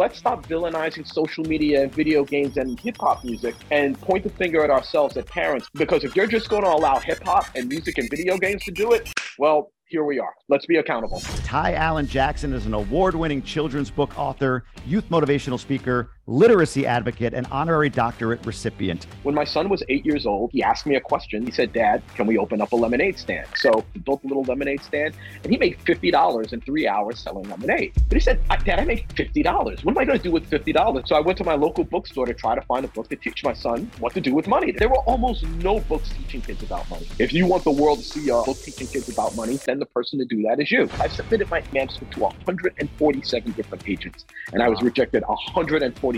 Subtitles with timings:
[0.00, 4.30] let's stop villainizing social media and video games and hip hop music and point the
[4.30, 5.68] finger at ourselves as parents.
[5.74, 8.70] Because if you're just going to allow hip hop and music and video games to
[8.70, 10.32] do it, well, here we are.
[10.48, 11.20] Let's be accountable.
[11.44, 17.34] Ty Allan Jackson is an award winning children's book author, youth motivational speaker, literacy advocate,
[17.34, 19.06] and honorary doctorate recipient.
[19.24, 21.44] When my son was eight years old, he asked me a question.
[21.44, 23.48] He said, Dad, can we open up a lemonade stand?
[23.56, 27.48] So he built a little lemonade stand and he made $50 in three hours selling
[27.48, 27.92] lemonade.
[28.08, 29.84] But he said, Dad, I made $50.
[29.84, 31.06] What am I going to do with $50?
[31.08, 33.42] So I went to my local bookstore to try to find a book to teach
[33.42, 34.70] my son what to do with money.
[34.70, 37.08] There were almost no books teaching kids about money.
[37.18, 39.86] If you want the world to see a book teaching kids about money, then the
[39.86, 40.88] person to do that is you.
[41.00, 45.24] I submitted my manuscript to 147 different agents and I was rejected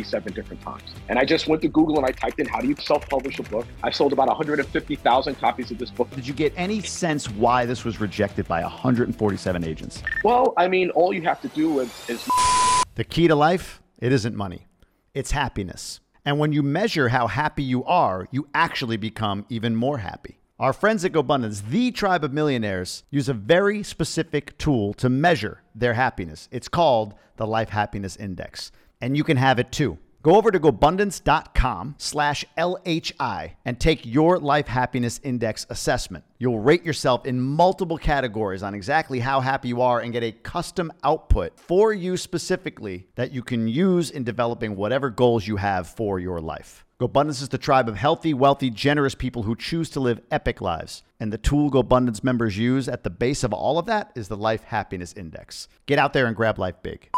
[0.02, 0.83] 147 different times.
[1.09, 3.42] And I just went to Google and I typed in, how do you self-publish a
[3.45, 3.66] book?
[3.83, 6.11] I've sold about 150,000 copies of this book.
[6.11, 10.02] Did you get any sense why this was rejected by 147 agents?
[10.25, 12.28] Well, I mean, all you have to do is, is...
[12.95, 14.66] The key to life, it isn't money.
[15.15, 16.01] It's happiness.
[16.25, 20.39] And when you measure how happy you are, you actually become even more happy.
[20.59, 25.62] Our friends at GoBundance, the tribe of millionaires, use a very specific tool to measure
[25.75, 26.48] their happiness.
[26.53, 28.70] It's called the Life Happiness Index.
[29.03, 29.98] And you can have it too.
[30.22, 36.25] Go over to GoBundance.com slash LHI and take your Life Happiness Index assessment.
[36.39, 40.31] You'll rate yourself in multiple categories on exactly how happy you are and get a
[40.31, 45.89] custom output for you specifically that you can use in developing whatever goals you have
[45.89, 46.84] for your life.
[47.00, 51.03] GoBundance is the tribe of healthy, wealthy, generous people who choose to live epic lives.
[51.19, 54.37] And the tool GoBundance members use at the base of all of that is the
[54.37, 55.66] Life Happiness Index.
[55.87, 57.09] Get out there and grab life big.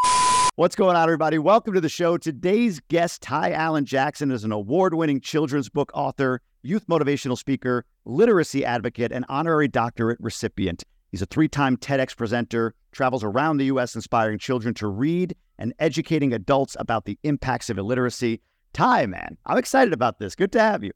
[0.56, 1.36] What's going on, everybody?
[1.36, 2.16] Welcome to the show.
[2.16, 7.84] Today's guest, Ty Allan Jackson, is an award winning children's book author, youth motivational speaker,
[8.04, 10.84] literacy advocate, and honorary doctorate recipient.
[11.10, 13.96] He's a three time TEDx presenter, travels around the U.S.
[13.96, 18.40] inspiring children to read and educating adults about the impacts of illiteracy.
[18.72, 20.36] Ty, man, I'm excited about this.
[20.36, 20.92] Good to have you.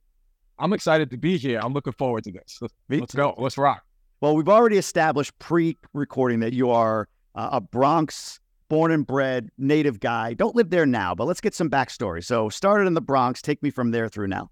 [0.57, 1.59] I'm excited to be here.
[1.61, 2.61] I'm looking forward to this.
[2.87, 3.35] Let's, go.
[3.37, 3.83] Let's rock.
[4.21, 9.49] Well, we've already established pre recording that you are uh, a Bronx born and bred
[9.57, 10.33] native guy.
[10.33, 12.23] Don't live there now, but let's get some backstory.
[12.23, 13.41] So, started in the Bronx.
[13.41, 14.49] Take me from there through now.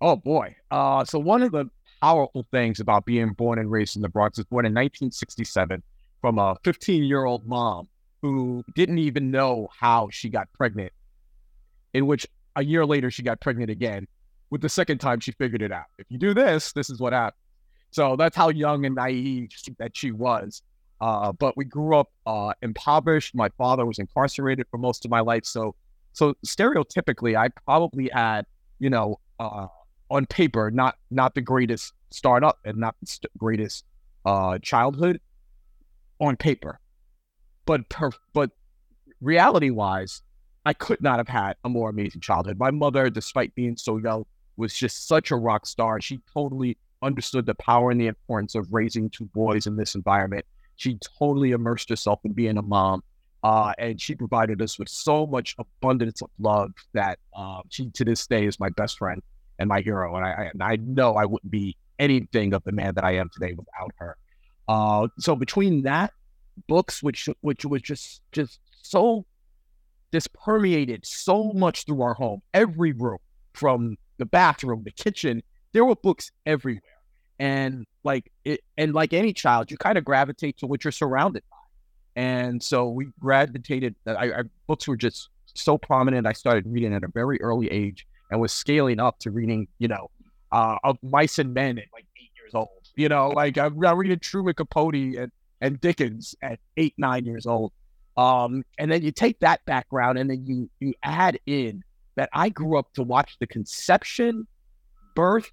[0.00, 0.56] Oh, boy.
[0.70, 1.66] Uh, so, one of the
[2.00, 5.82] powerful things about being born and raised in the Bronx was born in 1967
[6.20, 7.88] from a 15 year old mom
[8.22, 10.92] who didn't even know how she got pregnant,
[11.92, 12.26] in which
[12.56, 14.06] a year later, she got pregnant again.
[14.50, 15.86] With the second time, she figured it out.
[15.98, 17.38] If you do this, this is what happens.
[17.90, 20.62] So that's how young and naive that she was.
[21.02, 23.34] Uh, but we grew up uh, impoverished.
[23.34, 25.44] My father was incarcerated for most of my life.
[25.44, 25.74] So,
[26.12, 28.46] so stereotypically, I probably had,
[28.78, 29.66] you know, uh,
[30.10, 33.84] on paper, not not the greatest startup and not the st- greatest
[34.24, 35.20] uh, childhood
[36.20, 36.78] on paper,
[37.66, 38.50] but per- but
[39.20, 40.22] reality wise,
[40.64, 42.58] I could not have had a more amazing childhood.
[42.60, 44.24] My mother, despite being so young,
[44.56, 46.00] was just such a rock star.
[46.00, 50.44] She totally understood the power and the importance of raising two boys in this environment.
[50.82, 53.02] She totally immersed herself in being a mom.
[53.44, 58.04] Uh, and she provided us with so much abundance of love that uh, she, to
[58.04, 59.22] this day, is my best friend
[59.58, 60.16] and my hero.
[60.16, 63.30] And I, and I know I wouldn't be anything of the man that I am
[63.32, 64.16] today without her.
[64.68, 66.12] Uh, so between that,
[66.68, 69.24] books, which which was just just so
[70.10, 73.18] this permeated so much through our home, every room,
[73.54, 75.42] from the bathroom, the kitchen.
[75.72, 76.82] There were books everywhere,
[77.42, 81.42] and like it, and like any child, you kind of gravitate to what you're surrounded
[81.50, 81.56] by.
[82.22, 83.96] And so we gravitated.
[84.06, 86.24] I, I, books were just so prominent.
[86.24, 89.88] I started reading at a very early age, and was scaling up to reading, you
[89.88, 90.08] know,
[90.52, 92.68] uh, of Mice and Men at like eight years old.
[92.94, 97.46] You know, like I'm, I'm reading Truman Capote and and Dickens at eight, nine years
[97.46, 97.72] old.
[98.16, 101.82] Um, and then you take that background and then you you add in
[102.14, 104.46] that I grew up to watch the conception,
[105.16, 105.50] birth,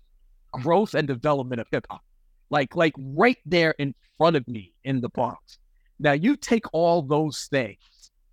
[0.52, 2.02] growth, and development of hip hop.
[2.50, 5.60] Like like right there in front of me in the Bronx.
[6.00, 7.78] Now you take all those things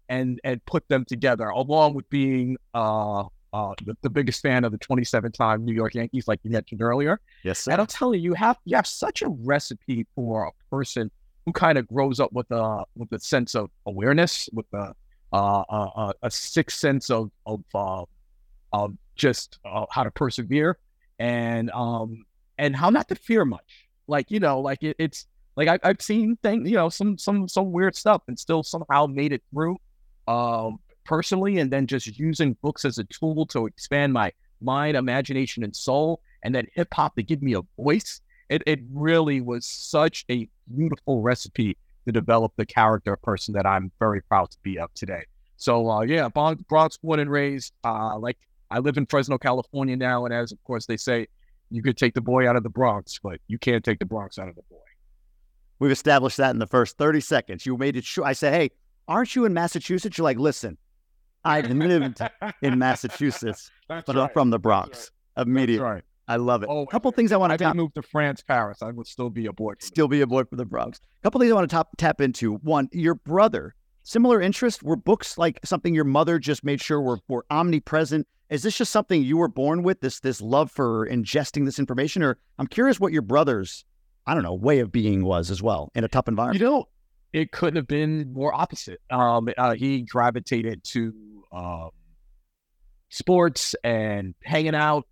[0.08, 4.72] and and put them together, along with being uh uh, the, the, biggest fan of
[4.72, 7.18] the 27-time New York Yankees, like you mentioned earlier.
[7.42, 7.72] Yes, sir.
[7.72, 11.10] And I'm telling you, you have you have such a recipe for a person
[11.46, 14.94] who kind of grows up with a with a sense of awareness, with a
[15.32, 18.04] uh, a, a sixth sense of of uh,
[18.72, 20.78] of just uh, how to persevere
[21.18, 22.24] and um
[22.58, 23.88] and how not to fear much.
[24.06, 25.26] Like you know, like it, it's
[25.56, 29.06] like I, I've seen things, you know, some some some weird stuff, and still somehow
[29.06, 29.76] made it through.
[30.28, 35.62] Um, personally, and then just using books as a tool to expand my mind, imagination,
[35.62, 39.66] and soul, and then hip hop to give me a voice it, it really was
[39.66, 41.76] such a beautiful recipe
[42.06, 45.24] to develop the character person that I'm very proud to be of today.
[45.56, 47.72] So uh, yeah, Bronx, born and raised.
[47.82, 48.38] Uh, like
[48.70, 51.28] I live in Fresno, California now, and as of course they say,
[51.70, 54.38] you could take the boy out of the Bronx, but you can't take the Bronx
[54.38, 54.76] out of the boy.
[55.78, 57.66] We've established that in the first 30 seconds.
[57.66, 58.24] You made it sure.
[58.24, 58.70] I said, hey,
[59.08, 60.16] aren't you in Massachusetts?
[60.16, 60.78] You're like, listen,
[61.44, 62.20] I lived
[62.62, 64.16] in Massachusetts, but right.
[64.16, 65.10] I'm from the Bronx.
[65.36, 65.46] Right.
[65.46, 65.84] Immediately.
[65.84, 66.02] Right.
[66.28, 66.68] I love it.
[66.68, 67.76] Oh, a couple things I want to tap.
[67.76, 68.82] move to France, Paris.
[68.82, 69.74] I would still be a boy.
[69.78, 70.98] Still be a boy for the Bronx.
[70.98, 72.54] A couple things I want to top, tap into.
[72.56, 74.82] One, your brother, similar interest.
[74.82, 78.26] Were books like something your mother just made sure were, were omnipresent?
[78.48, 80.00] Is this just something you were born with?
[80.00, 83.84] This this love for ingesting this information, or I'm curious what your brother's,
[84.26, 86.60] I don't know, way of being was as well in a tough environment.
[86.60, 86.88] You know,
[87.32, 89.00] it couldn't have been more opposite.
[89.10, 91.12] Um, uh, he gravitated to
[91.52, 91.90] um,
[93.08, 95.06] sports and hanging out.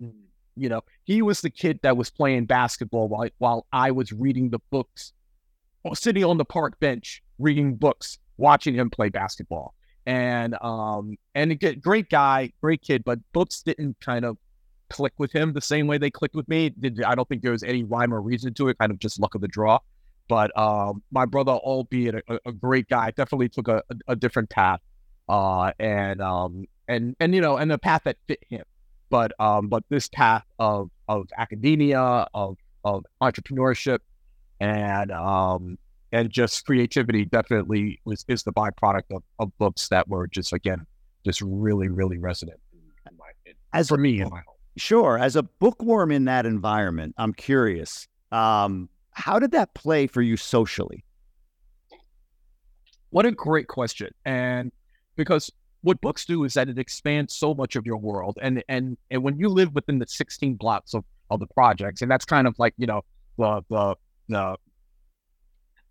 [0.56, 4.50] You know, he was the kid that was playing basketball while while I was reading
[4.50, 5.12] the books,
[5.94, 9.75] sitting on the park bench reading books, watching him play basketball.
[10.06, 14.36] And um, and a great guy, great kid, but books didn't kind of
[14.90, 16.72] click with him the same way they clicked with me.
[17.06, 19.34] I don't think there was any rhyme or reason to it, kind of just luck
[19.34, 19.78] of the draw.
[20.28, 24.48] But um, my brother, albeit a, a, great guy, definitely took a, a, a different
[24.48, 24.80] path,
[25.28, 28.64] uh, and um, and and you know, and the path that fit him.
[29.10, 33.98] But um, but this path of of academia, of of entrepreneurship,
[34.60, 35.78] and um,
[36.14, 40.87] and just creativity definitely was is the byproduct of, of books that were just again
[41.25, 42.61] just really really resonant
[43.11, 44.55] in my, in, as for me in my home.
[44.76, 48.08] Sure, as a bookworm in that environment, I'm curious.
[48.32, 51.05] Um, how did that play for you socially?
[53.10, 54.10] What a great question.
[54.25, 54.72] And
[55.14, 55.52] because
[55.82, 58.38] what books do is that it expands so much of your world.
[58.43, 62.10] And and and when you live within the 16 blocks of, of the projects, and
[62.10, 63.02] that's kind of like, you know,
[63.38, 63.94] the the
[64.28, 64.56] the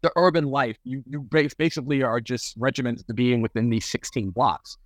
[0.04, 1.22] the urban life, you you
[1.58, 4.78] basically are just regimented to being within these 16 blocks.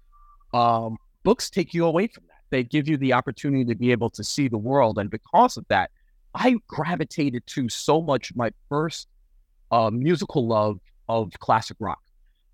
[0.54, 2.38] Um, books take you away from that.
[2.50, 4.98] They give you the opportunity to be able to see the world.
[4.98, 5.92] And because of that,
[6.34, 9.08] I gravitated to so much my first
[9.72, 10.80] uh, musical love
[11.10, 12.00] of classic rock.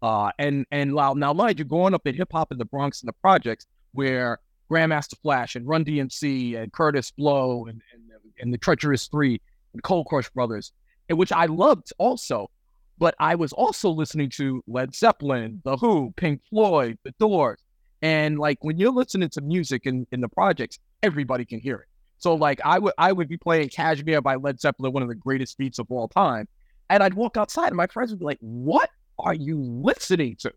[0.01, 3.01] Uh, and and now, now, mind you, growing up in hip hop in the Bronx
[3.01, 4.39] and the projects, where
[4.71, 8.04] Grandmaster Flash and Run DMC and Kurtis Blow and, and,
[8.39, 9.39] and the Treacherous Three
[9.74, 10.71] and Cold Crush Brothers,
[11.10, 12.50] which I loved also.
[12.97, 17.59] But I was also listening to Led Zeppelin, The Who, Pink Floyd, The Doors.
[18.01, 21.87] And like when you're listening to music in, in the projects, everybody can hear it.
[22.17, 25.15] So like I would I would be playing Kashmir by Led Zeppelin, one of the
[25.15, 26.47] greatest beats of all time,
[26.89, 30.53] and I'd walk outside and my friends would be like, "What are you listening to?"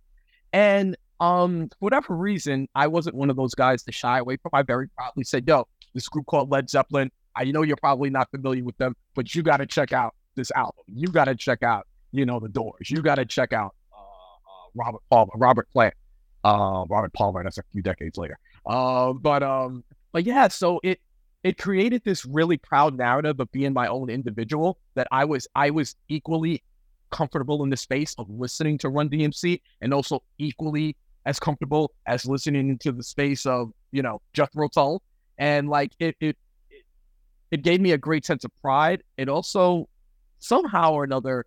[0.52, 4.50] And um, for whatever reason, I wasn't one of those guys to shy away from.
[4.52, 7.10] I very proudly said, "Yo, this group called Led Zeppelin.
[7.34, 10.52] I know you're probably not familiar with them, but you got to check out this
[10.52, 10.84] album.
[10.86, 11.86] You got to check out,
[12.16, 12.90] you know, the Doors.
[12.90, 15.94] You got to check out uh, uh, Robert Palmer, Robert Plant,
[16.44, 17.44] uh, Robert Palmer.
[17.44, 18.38] That's a few decades later.
[18.64, 21.00] Uh, but um, but yeah, so it
[21.44, 25.70] it created this really proud narrative of being my own individual that I was I
[25.70, 26.62] was equally
[27.10, 32.24] comfortable in the space of listening to Run DMC and also equally as comfortable as
[32.24, 35.02] listening into the space of, you know, Jethro Tull.
[35.38, 36.36] And like it it
[37.50, 39.02] it gave me a great sense of pride.
[39.16, 39.88] It also
[40.38, 41.44] somehow or another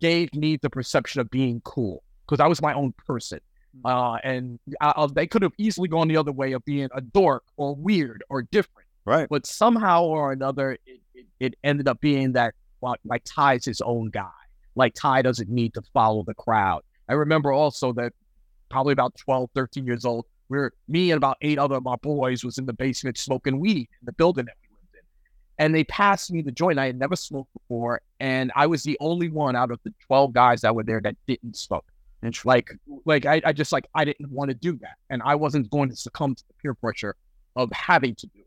[0.00, 3.40] gave me the perception of being cool because I was my own person.
[3.84, 3.90] Mm.
[3.90, 7.44] Uh, and I, they could have easily gone the other way of being a dork
[7.56, 8.86] or weird or different.
[9.04, 9.28] Right.
[9.28, 13.80] But somehow or another, it, it, it ended up being that well, like Ty's his
[13.80, 14.30] own guy.
[14.74, 16.82] Like Ty doesn't need to follow the crowd.
[17.08, 18.12] I remember also that
[18.68, 22.44] probably about 12, 13 years old, where me and about eight other of my boys
[22.44, 24.65] was in the basement smoking weed in the building that we.
[25.58, 26.78] And they passed me the joint.
[26.78, 28.02] I had never smoked before.
[28.20, 31.16] And I was the only one out of the 12 guys that were there that
[31.26, 31.86] didn't smoke.
[32.22, 32.70] And like,
[33.04, 35.90] like I, I just like I didn't want to do that, and I wasn't going
[35.90, 37.14] to succumb to the peer pressure
[37.54, 38.46] of having to do it.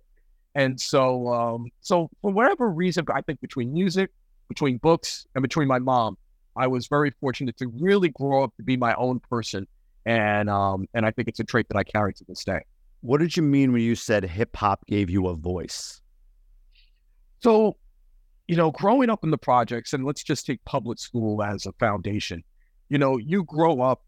[0.55, 4.11] And so, um, so for whatever reason, I think between music,
[4.47, 6.17] between books, and between my mom,
[6.55, 9.67] I was very fortunate to really grow up to be my own person,
[10.05, 12.61] and um, and I think it's a trait that I carry to this day.
[13.01, 16.01] What did you mean when you said hip hop gave you a voice?
[17.41, 17.77] So,
[18.47, 21.71] you know, growing up in the projects, and let's just take public school as a
[21.73, 22.43] foundation
[22.89, 24.03] you know, you grow up,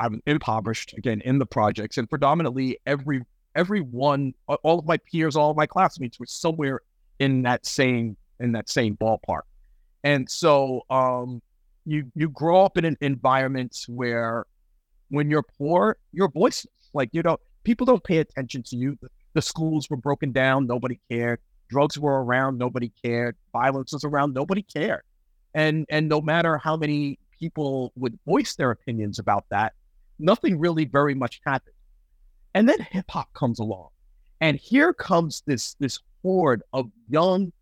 [0.00, 3.22] I'm impoverished again in the projects, and predominantly every
[3.54, 6.80] everyone, all of my peers, all of my classmates were somewhere
[7.18, 9.42] in that same in that same ballpark.
[10.04, 11.40] And so um,
[11.84, 14.44] you you grow up in an environment where
[15.08, 16.90] when you're poor, you're voiceless.
[16.92, 18.98] Like you know, people don't pay attention to you.
[19.00, 21.40] The, the schools were broken down, nobody cared.
[21.68, 23.36] Drugs were around, nobody cared.
[23.52, 25.02] Violence was around, nobody cared.
[25.54, 29.72] And and no matter how many people would voice their opinions about that,
[30.18, 31.74] nothing really very much happened.
[32.54, 33.88] And then hip hop comes along.
[34.40, 37.52] And here comes this this horde of young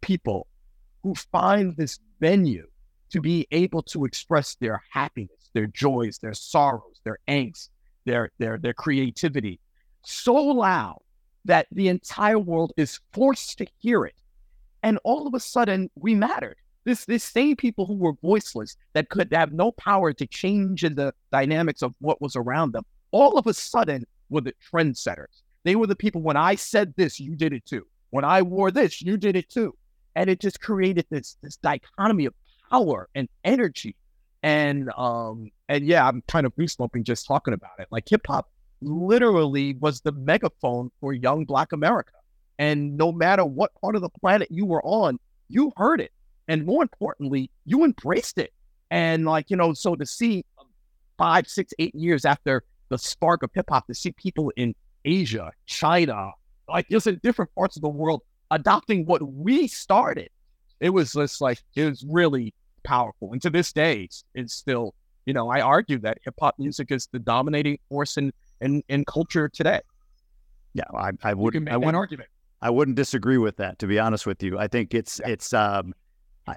[0.00, 0.46] people
[1.02, 2.66] who find this venue
[3.10, 7.68] to be able to express their happiness, their joys, their sorrows, their angst,
[8.04, 9.60] their their their creativity
[10.02, 11.00] so loud
[11.44, 14.14] that the entire world is forced to hear it.
[14.82, 16.56] And all of a sudden, we mattered.
[16.84, 20.94] This, this same people who were voiceless, that could have no power to change in
[20.94, 25.42] the dynamics of what was around them, all of a sudden were the trendsetters.
[25.64, 27.86] They were the people, when I said this, you did it too.
[28.10, 29.74] When I wore this, you did it too.
[30.14, 32.34] And it just created this, this dichotomy of
[32.70, 33.96] power and energy.
[34.42, 37.88] And um, and yeah, I'm kind of goosebumping just talking about it.
[37.90, 42.12] Like hip hop literally was the megaphone for young Black America.
[42.58, 46.12] And no matter what part of the planet you were on, you heard it.
[46.48, 48.52] And more importantly, you embraced it.
[48.90, 50.44] And like, you know, so to see
[51.18, 55.52] five, six, eight years after the spark of hip hop, to see people in Asia,
[55.66, 56.30] China,
[56.68, 60.28] like just in different parts of the world adopting what we started,
[60.80, 62.54] it was just like, it was really
[62.84, 63.32] powerful.
[63.32, 64.94] And to this day, it's still,
[65.26, 69.04] you know, I argue that hip hop music is the dominating force in in, in
[69.04, 69.80] culture today.
[70.74, 71.54] Yeah, I, I would.
[71.54, 72.28] make I would, argument.
[72.60, 73.78] I wouldn't disagree with that.
[73.78, 75.32] To be honest with you, I think it's yeah.
[75.32, 75.94] it's um,
[76.46, 76.56] I,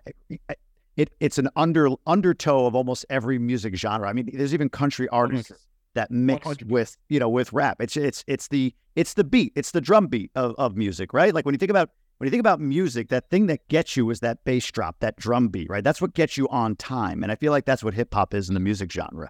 [0.95, 4.09] it it's an under undertow of almost every music genre.
[4.09, 5.61] I mean, there's even country artists 100.
[5.93, 6.71] that mix 100.
[6.71, 7.81] with you know with rap.
[7.81, 9.53] It's it's it's the it's the beat.
[9.55, 11.33] It's the drum beat of, of music, right?
[11.33, 14.09] Like when you think about when you think about music, that thing that gets you
[14.09, 15.83] is that bass drop, that drum beat, right?
[15.83, 17.21] That's what gets you on time.
[17.21, 19.29] And I feel like that's what hip hop is in the music genre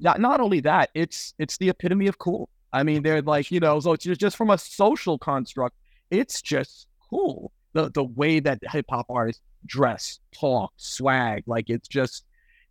[0.00, 2.48] not, not only that, it's it's the epitome of cool.
[2.72, 5.76] I mean, they're like, you know, so it's just from a social construct,
[6.10, 7.52] it's just cool.
[7.72, 12.24] The the way that hip hop artists dress, talk, swag, like it's just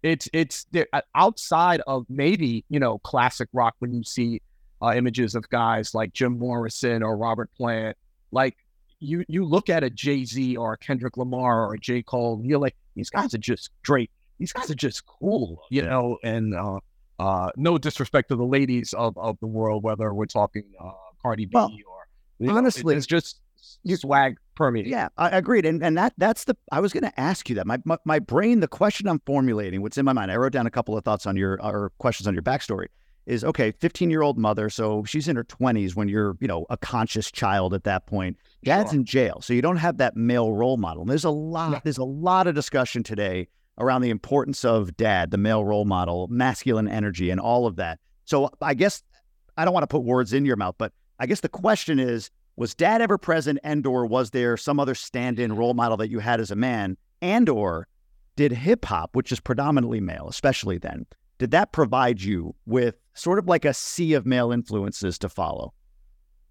[0.04, 4.42] it's it's uh, outside of maybe, you know, classic rock when you see
[4.82, 7.96] uh, images of guys like Jim Morrison or Robert Plant,
[8.32, 8.58] like
[9.00, 12.42] you you look at a Jay Z or a Kendrick Lamar or a J Cole,
[12.44, 14.12] you're like, these guys are just great.
[14.40, 16.18] These guys are just cool, you know.
[16.24, 16.80] And uh,
[17.24, 21.46] uh, no disrespect to the ladies of, of the world, whether we're talking uh, Cardi
[21.46, 23.40] B well, or honestly, know, it's just
[23.84, 24.92] you, swag permeating.
[24.92, 27.66] Yeah, I agreed, and and that that's the I was going to ask you that.
[27.66, 30.32] My, my, my brain, the question I'm formulating, what's in my mind.
[30.32, 32.88] I wrote down a couple of thoughts on your or questions on your backstory.
[33.26, 36.66] Is okay, 15 year old mother, so she's in her 20s when you're you know
[36.70, 38.36] a conscious child at that point.
[38.66, 39.00] Dad's sure.
[39.00, 41.04] in jail, so you don't have that male role model.
[41.04, 41.72] And there's a lot.
[41.72, 41.80] Yeah.
[41.86, 46.28] There's a lot of discussion today around the importance of dad, the male role model,
[46.30, 48.00] masculine energy, and all of that.
[48.26, 49.04] So I guess
[49.58, 52.30] I don't want to put words in your mouth, but I guess the question is
[52.56, 56.20] was dad ever present and or was there some other stand-in role model that you
[56.20, 57.88] had as a man and or
[58.36, 61.06] did hip hop which is predominantly male especially then
[61.40, 65.74] did that provide you with sort of like a sea of male influences to follow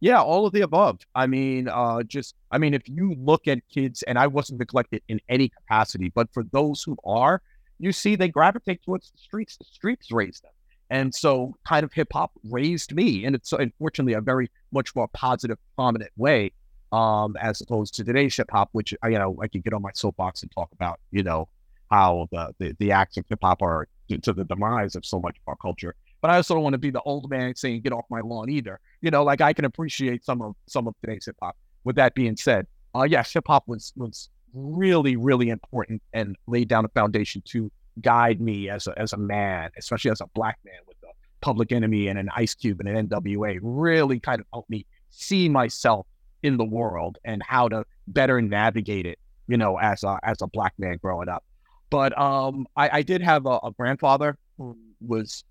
[0.03, 0.99] yeah, all of the above.
[1.15, 5.01] I mean, uh, just I mean, if you look at kids, and I wasn't neglected
[5.07, 7.41] in any capacity, but for those who are,
[7.79, 9.57] you see they gravitate towards the streets.
[9.57, 10.51] The streets raise them,
[10.91, 15.07] and so kind of hip hop raised me, and it's unfortunately a very much more
[15.07, 16.51] positive, prominent way,
[16.91, 19.93] um, as opposed to today's hip hop, which you know I could get on my
[19.95, 21.47] soapbox and talk about, you know,
[21.93, 25.37] how the the, the acts of hip hop are to the demise of so much
[25.37, 27.93] of our culture but I also don't want to be the old man saying "get
[27.93, 28.81] off my lawn" either.
[29.03, 31.57] You know, like I can appreciate some of some of today's hip hop.
[31.85, 36.69] With that being said, uh, yes, hip hop was was really really important and laid
[36.69, 40.59] down a foundation to guide me as a as a man, especially as a black
[40.65, 43.59] man with a Public Enemy and an Ice Cube and an NWA.
[43.61, 46.07] Really kind of helped me see myself
[46.43, 49.19] in the world and how to better navigate it.
[49.49, 51.45] You know, as a as a black man growing up.
[51.91, 55.45] But um, I, I did have a, a grandfather who was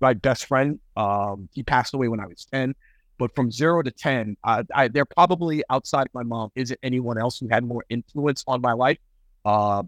[0.00, 0.78] my best friend.
[0.96, 2.74] Um, he passed away when I was 10.
[3.18, 6.50] But from zero to 10, uh, I, they're probably outside of my mom.
[6.54, 8.96] Is it anyone else who had more influence on my life?
[9.44, 9.82] Uh,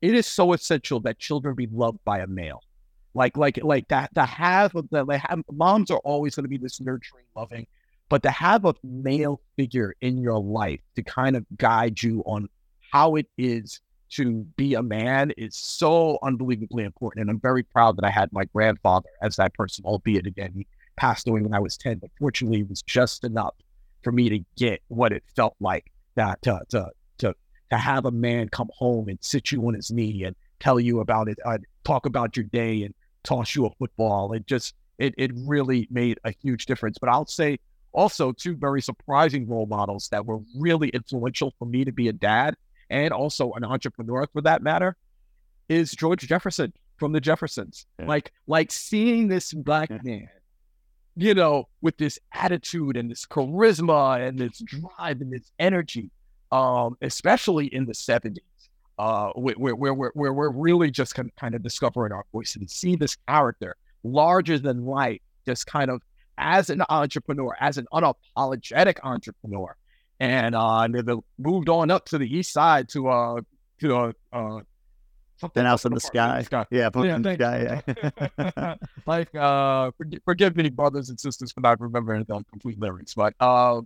[0.00, 2.62] it is so essential that children be loved by a male.
[3.14, 6.56] Like, like, like that, to have the, they have, moms are always going to be
[6.56, 7.66] this nurturing, loving,
[8.08, 12.48] but to have a male figure in your life to kind of guide you on
[12.92, 17.22] how it is to be a man is so unbelievably important.
[17.22, 20.66] And I'm very proud that I had my grandfather as that person, albeit again, he
[20.96, 23.54] passed away when I was 10, but fortunately it was just enough
[24.02, 27.34] for me to get what it felt like that to, to, to,
[27.70, 31.00] to have a man come home and sit you on his knee and tell you
[31.00, 34.32] about it, uh, talk about your day and toss you a football.
[34.32, 36.98] It just, it, it really made a huge difference.
[36.98, 37.58] But I'll say
[37.92, 42.12] also two very surprising role models that were really influential for me to be a
[42.12, 42.56] dad
[42.90, 44.96] and also an entrepreneur for that matter,
[45.68, 46.72] is George Jefferson.
[46.96, 47.86] from the Jeffersons.
[47.98, 48.06] Yeah.
[48.06, 50.28] Like like seeing this black man,
[51.16, 56.10] you know, with this attitude and this charisma and this drive and this energy,
[56.52, 58.36] um, especially in the 70s,
[58.98, 62.54] uh, where, where, where, where we're really just kind of, kind of discovering our voice
[62.56, 66.02] and see this character larger than life, just kind of
[66.36, 69.74] as an entrepreneur, as an unapologetic entrepreneur.
[70.20, 71.02] And uh, they
[71.38, 73.40] moved on up to the east side to uh
[73.80, 74.60] to uh, uh
[75.38, 76.42] something else in the sky.
[76.42, 76.66] sky.
[76.70, 77.82] Yeah, yeah in the sky.
[78.38, 78.74] Yeah.
[79.06, 83.34] like uh, forgive, forgive me, brothers and sisters, for not remembering the complete lyrics, but
[83.40, 83.80] uh,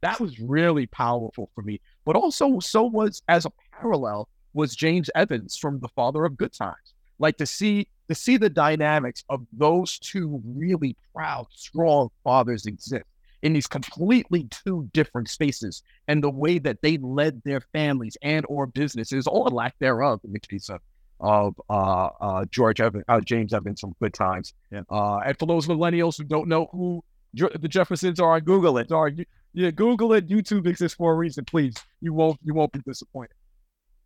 [0.00, 1.80] that was really powerful for me.
[2.04, 6.52] But also, so was as a parallel was James Evans from The Father of Good
[6.52, 6.94] Times.
[7.18, 13.04] Like to see to see the dynamics of those two really proud, strong fathers exist
[13.42, 18.44] in these completely two different spaces and the way that they led their families and
[18.48, 20.80] or businesses or lack thereof in the case of
[21.20, 24.54] of uh, uh, George Evans, uh, James Evans from Good Times.
[24.70, 24.82] Yeah.
[24.90, 27.04] Uh, and for those millennials who don't know who
[27.34, 28.90] the Jeffersons are, Google it.
[28.90, 29.12] Or
[29.52, 30.28] yeah, Google it.
[30.28, 31.44] YouTube exists for a reason.
[31.44, 33.34] Please, you won't you won't be disappointed.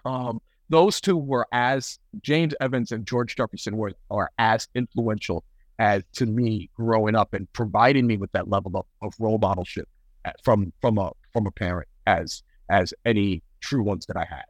[0.05, 5.45] Um, those two were as James Evans and George Jefferson were are as influential
[5.78, 9.85] as to me growing up and providing me with that level of, of role modelship
[10.43, 14.45] from from a from a parent as as any true ones that I had.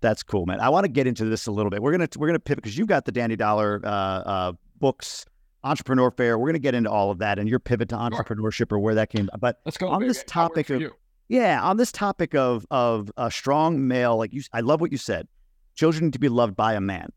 [0.00, 0.60] That's cool, man.
[0.60, 1.82] I want to get into this a little bit.
[1.82, 5.24] We're gonna we're gonna pivot because you got the Danny Dollar uh, uh, books,
[5.62, 6.38] Entrepreneur Fair.
[6.38, 9.10] We're gonna get into all of that and your pivot to entrepreneurship or where that
[9.10, 9.28] came.
[9.38, 10.82] But let's go on this topic of
[11.28, 14.98] yeah, on this topic of of a strong male, like you, I love what you
[14.98, 15.28] said
[15.74, 17.10] children need to be loved by a man.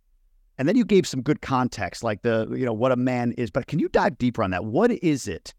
[0.57, 3.51] And then you gave some good context, like the, you know, what a man is.
[3.51, 4.65] But can you dive deeper on that?
[4.65, 5.53] What is it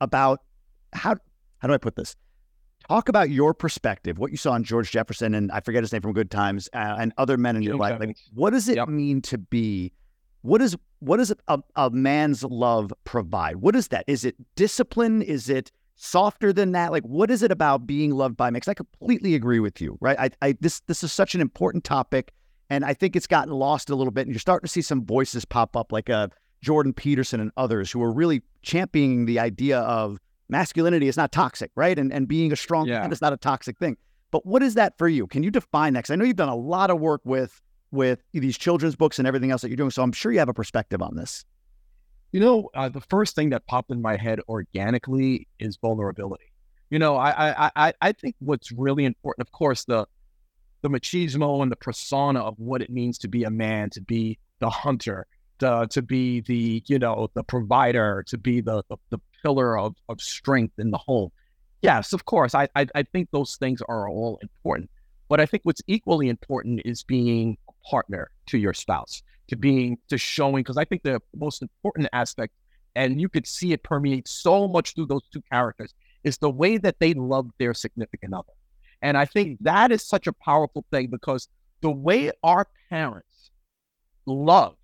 [0.00, 0.40] about
[0.92, 1.16] how
[1.58, 2.16] how do I put this?
[2.88, 6.00] Talk about your perspective, what you saw in George Jefferson and I forget his name
[6.00, 8.00] from Good Times uh, and other men in your life.
[8.00, 8.88] Like, what does it yep.
[8.88, 9.92] mean to be?
[10.42, 13.56] What is what does a, a man's love provide?
[13.56, 14.04] What is that?
[14.06, 15.20] Is it discipline?
[15.20, 16.92] Is it softer than that?
[16.92, 18.54] Like, what is it about being loved by men?
[18.54, 20.18] Because I completely agree with you, right?
[20.18, 22.32] I, I this this is such an important topic.
[22.70, 24.22] And I think it's gotten lost a little bit.
[24.22, 26.28] And you're starting to see some voices pop up, like uh,
[26.62, 31.70] Jordan Peterson and others, who are really championing the idea of masculinity is not toxic,
[31.74, 31.98] right?
[31.98, 33.00] And and being a strong yeah.
[33.00, 33.96] man is not a toxic thing.
[34.30, 35.26] But what is that for you?
[35.26, 36.00] Can you define that?
[36.00, 39.26] Because I know you've done a lot of work with with these children's books and
[39.26, 39.90] everything else that you're doing.
[39.90, 41.44] So I'm sure you have a perspective on this.
[42.32, 46.52] You know, uh, the first thing that popped in my head organically is vulnerability.
[46.90, 50.06] You know, I I I think what's really important, of course, the
[50.82, 54.38] the machismo and the persona of what it means to be a man, to be
[54.60, 55.26] the hunter,
[55.58, 59.94] to, to be the, you know, the provider, to be the, the, the pillar of,
[60.08, 61.30] of strength in the home.
[61.82, 62.54] Yes, of course.
[62.54, 64.90] I, I, I think those things are all important.
[65.28, 69.98] But I think what's equally important is being a partner to your spouse, to being,
[70.08, 72.54] to showing, because I think the most important aspect,
[72.96, 76.78] and you could see it permeate so much through those two characters, is the way
[76.78, 78.52] that they love their significant other.
[79.02, 81.48] And I think that is such a powerful thing because
[81.80, 83.50] the way our parents
[84.26, 84.76] love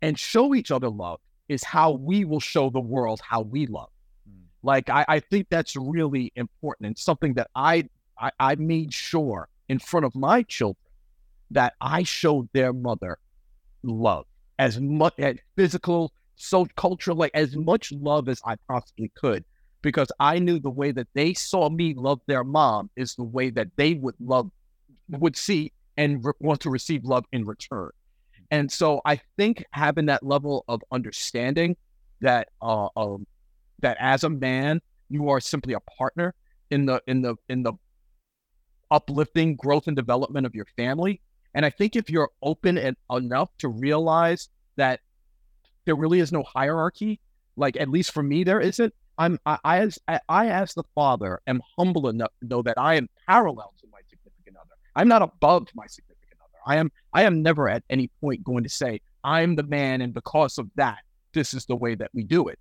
[0.00, 3.90] and show each other love is how we will show the world how we love.
[4.28, 4.44] Mm.
[4.62, 9.48] Like I, I, think that's really important and something that I, I I made sure
[9.68, 10.76] in front of my children
[11.50, 13.18] that I showed their mother
[13.82, 14.26] love
[14.58, 19.44] as much as physical, so cultural, like as much love as I possibly could
[19.84, 23.50] because I knew the way that they saw me love their mom is the way
[23.50, 24.50] that they would love,
[25.10, 27.90] would see and re- want to receive love in return.
[28.50, 31.76] And so I think having that level of understanding
[32.22, 33.26] that uh, um,
[33.80, 36.34] that as a man you are simply a partner
[36.70, 37.74] in the in the in the
[38.90, 41.20] uplifting growth and development of your family.
[41.54, 45.00] And I think if you're open and enough to realize that
[45.84, 47.20] there really is no hierarchy,
[47.56, 49.98] like at least for me there isn't, I'm I, I as
[50.28, 54.00] I as the father am humble enough to know that I am parallel to my
[54.08, 54.74] significant other.
[54.96, 56.58] I'm not above my significant other.
[56.66, 60.12] I am I am never at any point going to say I'm the man and
[60.12, 60.98] because of that
[61.34, 62.58] this is the way that we do it.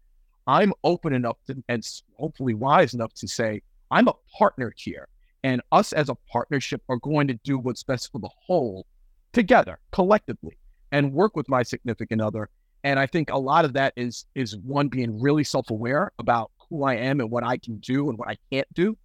[0.47, 1.87] I'm open enough to, and
[2.17, 3.61] hopefully wise enough to say
[3.91, 5.07] I'm a partner here,
[5.43, 8.85] and us as a partnership are going to do what's best for the whole
[9.31, 10.57] together, collectively,
[10.91, 12.49] and work with my significant other
[12.83, 16.83] and I think a lot of that is is one being really self-aware about who
[16.83, 18.97] I am and what I can do and what I can't do.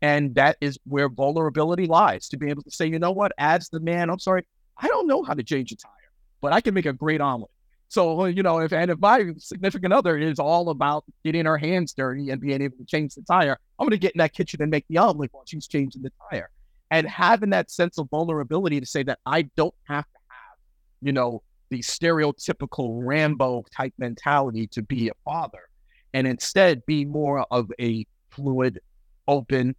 [0.00, 3.68] And that is where vulnerability lies to be able to say, you know what, as
[3.68, 5.90] the man, I'm sorry, I don't know how to change a tire,
[6.40, 7.50] but I can make a great omelet.
[7.88, 11.94] So, you know, if and if my significant other is all about getting her hands
[11.94, 14.62] dirty and being able to change the tire, I'm going to get in that kitchen
[14.62, 16.50] and make the omelet while she's changing the tire.
[16.90, 20.58] And having that sense of vulnerability to say that I don't have to have,
[21.02, 25.68] you know, the stereotypical Rambo type mentality to be a father
[26.14, 28.80] and instead be more of a fluid,
[29.26, 29.74] open,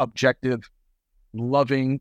[0.00, 0.60] objective,
[1.32, 2.00] loving,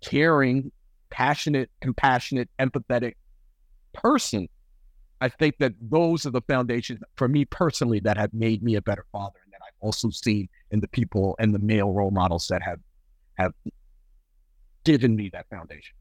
[0.00, 0.72] caring,
[1.10, 3.14] passionate, compassionate, empathetic
[3.92, 4.48] person.
[5.20, 8.82] I think that those are the foundations for me personally that have made me a
[8.82, 12.48] better father and that I've also seen in the people and the male role models
[12.48, 12.80] that have
[13.38, 13.52] have
[14.84, 15.94] given me that foundation.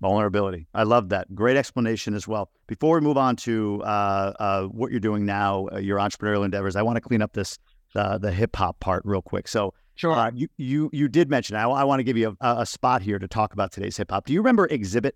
[0.00, 0.66] Vulnerability.
[0.72, 1.34] I love that.
[1.34, 2.50] Great explanation as well.
[2.66, 6.74] Before we move on to uh, uh, what you're doing now, uh, your entrepreneurial endeavors,
[6.74, 7.58] I want to clean up this
[7.92, 9.48] the hip hop part real quick.
[9.48, 10.12] So, sure.
[10.12, 11.56] Uh, you you you did mention.
[11.56, 14.10] I, I want to give you a, a spot here to talk about today's hip
[14.10, 14.26] hop.
[14.26, 15.12] Do you remember Xzibit?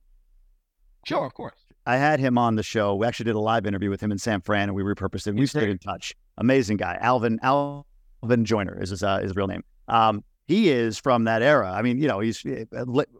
[1.06, 1.54] Sure, of course.
[1.86, 2.94] I had him on the show.
[2.94, 5.34] We actually did a live interview with him in San Fran, and we repurposed it.
[5.34, 6.14] We stayed in touch.
[6.38, 9.62] Amazing guy, Alvin Alvin Joiner is his uh, his real name.
[9.88, 11.72] Um, he is from that era.
[11.72, 12.64] I mean, you know, he's eh,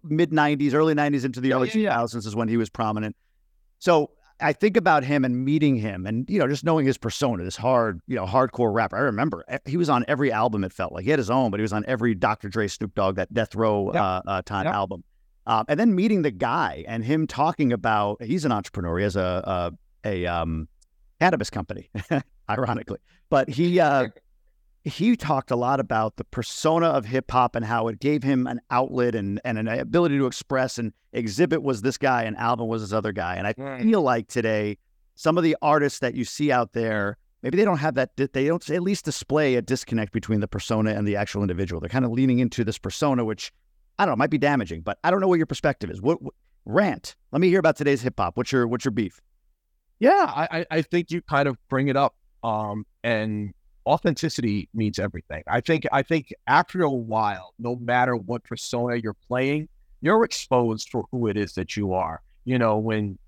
[0.03, 2.19] mid 90s, early 90s into the early yeah, 2000s yeah.
[2.19, 3.17] is when he was prominent.
[3.79, 4.11] So
[4.41, 7.57] I think about him and meeting him and, you know, just knowing his persona, this
[7.57, 8.97] hard, you know, hardcore rapper.
[8.97, 11.05] I remember eh, he was on every album, it felt like.
[11.05, 12.49] He had his own, but he was on every Dr.
[12.49, 14.03] Dre, Snoop Dogg, that Death Row yep.
[14.03, 15.03] uh, uh, time album.
[15.47, 18.99] Um, and then meeting the guy and him talking about, he's an entrepreneur.
[18.99, 19.73] He has a,
[20.05, 20.69] a, a um,
[21.21, 21.91] cannabis company,
[22.51, 22.99] ironically.
[23.31, 24.09] But he, uh,
[24.85, 28.47] he talked a lot about the persona of hip hop and how it gave him
[28.47, 30.79] an outlet and, and an ability to express.
[30.79, 33.37] And Xzibit was this guy, and Alvin was this other guy.
[33.37, 34.77] And I feel like today,
[35.15, 38.47] some of the artists that you see out there, maybe they don't have that, they
[38.47, 41.81] don't at least display a disconnect between the persona and the actual individual.
[41.81, 43.53] They're kind of leaning into this persona, which
[43.99, 46.03] I don't know, might be damaging, but I don't know what your perspective is.
[46.03, 46.35] What, what
[46.67, 47.17] rant?
[47.33, 48.37] Let me hear about today's hip hop.
[48.37, 49.21] What's your what's your beef?
[50.01, 52.15] Yeah, I, I think you kind of bring it up.
[52.43, 53.55] Um, and
[53.87, 55.43] authenticity means everything.
[55.47, 59.69] I think I think after a while, no matter what persona you're playing,
[60.01, 62.23] you're exposed for who it is that you are.
[62.45, 63.19] You know, when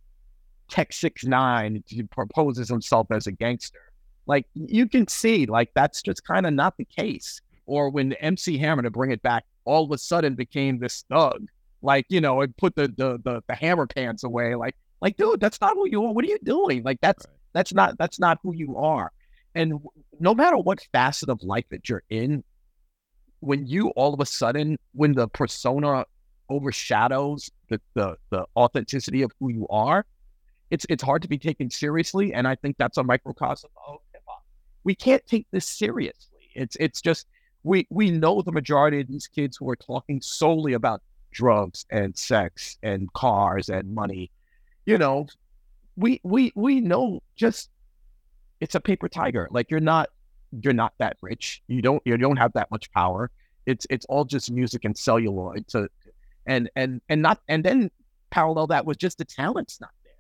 [0.68, 3.80] Tech Six Nine proposes himself as a gangster,
[4.26, 7.40] like you can see, like that's just kind of not the case.
[7.66, 11.46] Or when MC Hammer to bring it back, all of a sudden became this thug,
[11.82, 15.40] like you know, and put the the the, the hammer pants away, like like dude,
[15.40, 16.12] that's not who you are.
[16.12, 16.82] What are you doing?
[16.82, 17.36] Like that's right.
[17.52, 19.12] that's not that's not who you are.
[19.56, 19.80] And
[20.20, 22.44] no matter what facet of life that you're in,
[23.40, 26.04] when you all of a sudden, when the persona
[26.48, 30.04] overshadows the, the, the authenticity of who you are,
[30.70, 32.34] it's it's hard to be taken seriously.
[32.34, 34.44] And I think that's a microcosm of hip hop.
[34.84, 36.50] We can't take this seriously.
[36.54, 37.26] It's it's just
[37.62, 42.16] we we know the majority of these kids who are talking solely about drugs and
[42.16, 44.30] sex and cars and money.
[44.84, 45.28] You know,
[45.96, 47.70] we we we know just
[48.60, 49.48] it's a paper tiger.
[49.50, 50.08] Like you're not
[50.62, 51.62] you're not that rich.
[51.68, 53.30] You don't you don't have that much power.
[53.66, 55.66] It's it's all just music and celluloid.
[55.68, 55.88] To
[56.46, 57.90] and and and not and then
[58.30, 60.12] parallel that was just the talent's not there.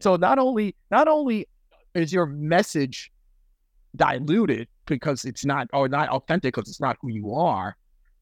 [0.00, 1.48] So not only not only
[1.94, 3.12] is your message
[3.96, 7.76] diluted because it's not or not authentic because it's not who you are,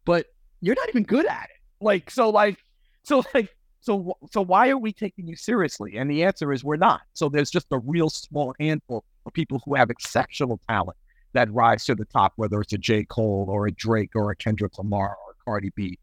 [0.05, 0.27] but
[0.61, 1.85] you're not even good at it.
[1.85, 2.59] Like so like
[3.05, 3.49] so like
[3.81, 5.97] so so why are we taking you seriously?
[5.97, 7.03] And the answer is we're not.
[7.15, 10.97] So there's just a real small handful people who have exceptional talent
[11.33, 13.05] that rise to the top, whether it's a J.
[13.05, 15.99] Cole or a Drake or a Kendrick Lamar or Cardi B.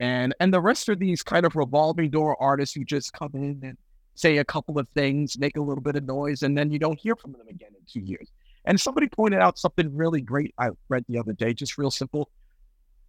[0.00, 3.60] And and the rest are these kind of revolving door artists who just come in
[3.62, 3.78] and
[4.14, 6.98] say a couple of things, make a little bit of noise, and then you don't
[6.98, 8.30] hear from them again in two years.
[8.64, 12.30] And somebody pointed out something really great I read the other day, just real simple.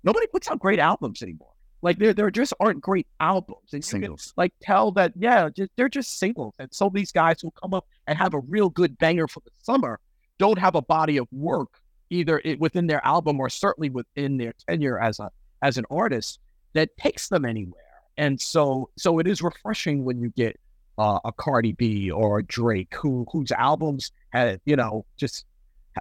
[0.03, 1.53] Nobody puts out great albums anymore.
[1.83, 3.73] Like there, there just aren't great albums.
[3.73, 4.27] And singles.
[4.27, 6.53] Can, like tell that, yeah, just, they're just singles.
[6.57, 9.51] And so these guys who come up and have a real good banger for the
[9.61, 9.99] summer
[10.39, 14.99] don't have a body of work either within their album or certainly within their tenure
[14.99, 15.29] as a
[15.61, 16.39] as an artist
[16.73, 17.81] that takes them anywhere.
[18.17, 20.59] And so, so it is refreshing when you get
[20.97, 25.45] uh, a Cardi B or a Drake who whose albums have you know just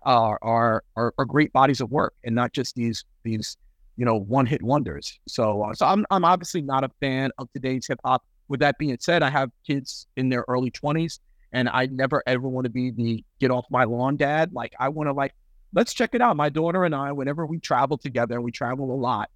[0.04, 3.56] are, are are are great bodies of work and not just these these
[3.96, 5.18] you know, one hit wonders.
[5.28, 8.22] So, uh, so I'm I'm obviously not a fan of today's hip hop.
[8.48, 11.20] With that being said, I have kids in their early 20s,
[11.52, 14.52] and I never ever want to be the get off my lawn dad.
[14.52, 15.34] Like I want to like
[15.74, 16.36] let's check it out.
[16.36, 19.30] My daughter and I, whenever we travel together, and we travel a lot,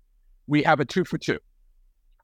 [0.46, 1.38] we have a two for two.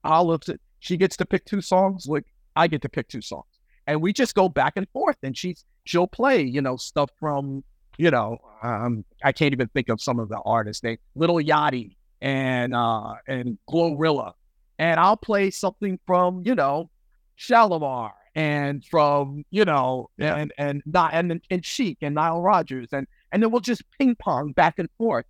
[0.05, 0.59] Listen.
[0.79, 2.07] She gets to pick two songs.
[2.07, 3.47] Like I get to pick two songs,
[3.87, 5.17] and we just go back and forth.
[5.23, 7.63] And she's she'll play, you know, stuff from
[7.97, 10.81] you know, um, I can't even think of some of the artists.
[10.81, 14.33] They Little Yachty, and uh and Glorilla.
[14.79, 16.89] And I'll play something from, you know,
[17.37, 23.05] Shalamar and from, you know, and and not and and Chic and Nile Rodgers and
[23.31, 25.25] and then we'll just ping pong back and forth.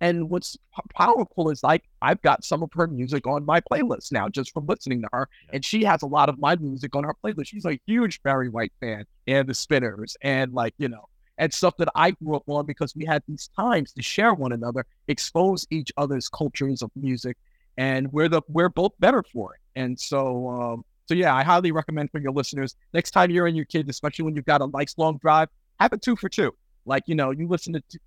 [0.00, 4.12] And what's p- powerful is like I've got some of her music on my playlist
[4.12, 5.28] now just from listening to her.
[5.46, 5.50] Yeah.
[5.54, 7.46] And she has a lot of my music on her playlist.
[7.46, 11.76] She's a huge Barry White fan and the Spinners and like, you know, and stuff
[11.78, 15.66] that I grew up on because we had these times to share one another, expose
[15.70, 17.36] each other's cultures of music,
[17.76, 19.60] and we're the we're both better for it.
[19.78, 23.54] And so um, so yeah, I highly recommend for your listeners next time you're in
[23.54, 25.48] your kids, especially when you've got a nice long drive,
[25.80, 26.52] have a two for two.
[26.86, 27.98] Like you know, you listen to t-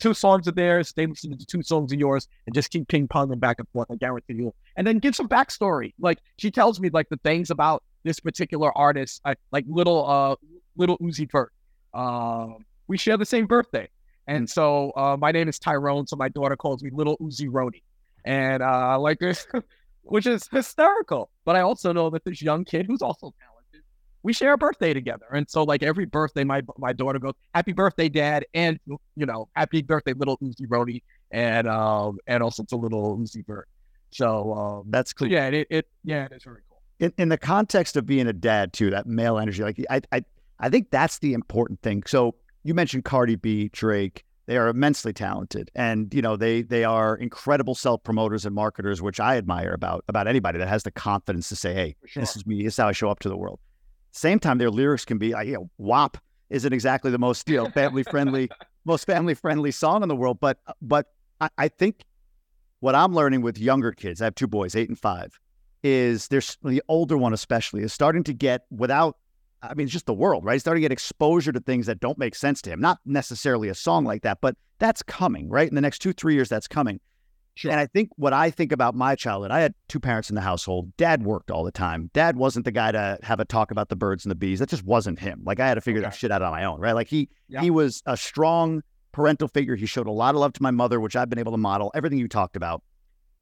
[0.00, 3.06] two songs of theirs, they listen to two songs of yours, and just keep ping
[3.06, 3.90] ponging back and forth.
[3.90, 4.54] I guarantee you.
[4.76, 5.92] And then give some backstory.
[6.00, 10.36] Like she tells me like the things about this particular artist, I, like little uh
[10.76, 11.52] little Uzi Vert.
[11.94, 13.88] Um, we share the same birthday.
[14.26, 17.82] And so uh, my name is Tyrone, so my daughter calls me Little Uzi Roni.
[18.24, 19.46] And uh, like this,
[20.02, 21.30] which is hysterical.
[21.44, 23.82] But I also know that this young kid who's also talented,
[24.22, 25.26] we share a birthday together.
[25.32, 29.48] And so like every birthday, my my daughter goes, Happy birthday, Dad, and you know,
[29.56, 33.68] happy birthday, little Uzi Roni, and um and also to little Uzi Vert.
[34.10, 35.28] So um That's so cool.
[35.28, 36.82] yeah, it, it yeah, it is very cool.
[37.00, 40.24] in, in the context of being a dad too, that male energy, like I, I,
[40.60, 42.02] I think that's the important thing.
[42.06, 44.24] So you mentioned Cardi B, Drake.
[44.46, 49.00] They are immensely talented, and you know they they are incredible self promoters and marketers,
[49.00, 52.20] which I admire about about anybody that has the confidence to say, "Hey, sure.
[52.20, 52.64] this is me.
[52.64, 53.60] This is how I show up to the world."
[54.10, 56.16] Same time, their lyrics can be, like, you know, WAP
[56.48, 58.50] isn't exactly the most you know family friendly,
[58.84, 61.06] most family friendly song in the world, but uh, but
[61.40, 62.04] I, I think
[62.80, 65.38] what I'm learning with younger kids, I have two boys, eight and five,
[65.84, 69.16] is there's the older one especially is starting to get without
[69.62, 70.54] I mean it's just the world, right?
[70.54, 72.80] He's starting to get exposure to things that don't make sense to him.
[72.80, 75.68] Not necessarily a song like that, but that's coming, right?
[75.68, 77.00] In the next two, three years, that's coming.
[77.56, 77.70] Sure.
[77.70, 80.40] And I think what I think about my childhood, I had two parents in the
[80.40, 80.96] household.
[80.96, 82.10] Dad worked all the time.
[82.14, 84.60] Dad wasn't the guy to have a talk about the birds and the bees.
[84.60, 85.42] That just wasn't him.
[85.44, 86.92] Like I had to figure that shit out on my own, right?
[86.92, 87.60] Like he Yeah.
[87.60, 89.74] he was a strong parental figure.
[89.76, 91.90] He showed a lot of love to my mother, which I've been able to model,
[91.94, 92.82] everything you talked about.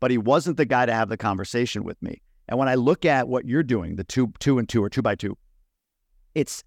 [0.01, 2.23] But he wasn't the guy to have the conversation with me.
[2.49, 5.03] And when I look at what you're doing, the two two and two or two
[5.03, 5.37] by two,
[6.39, 6.65] it's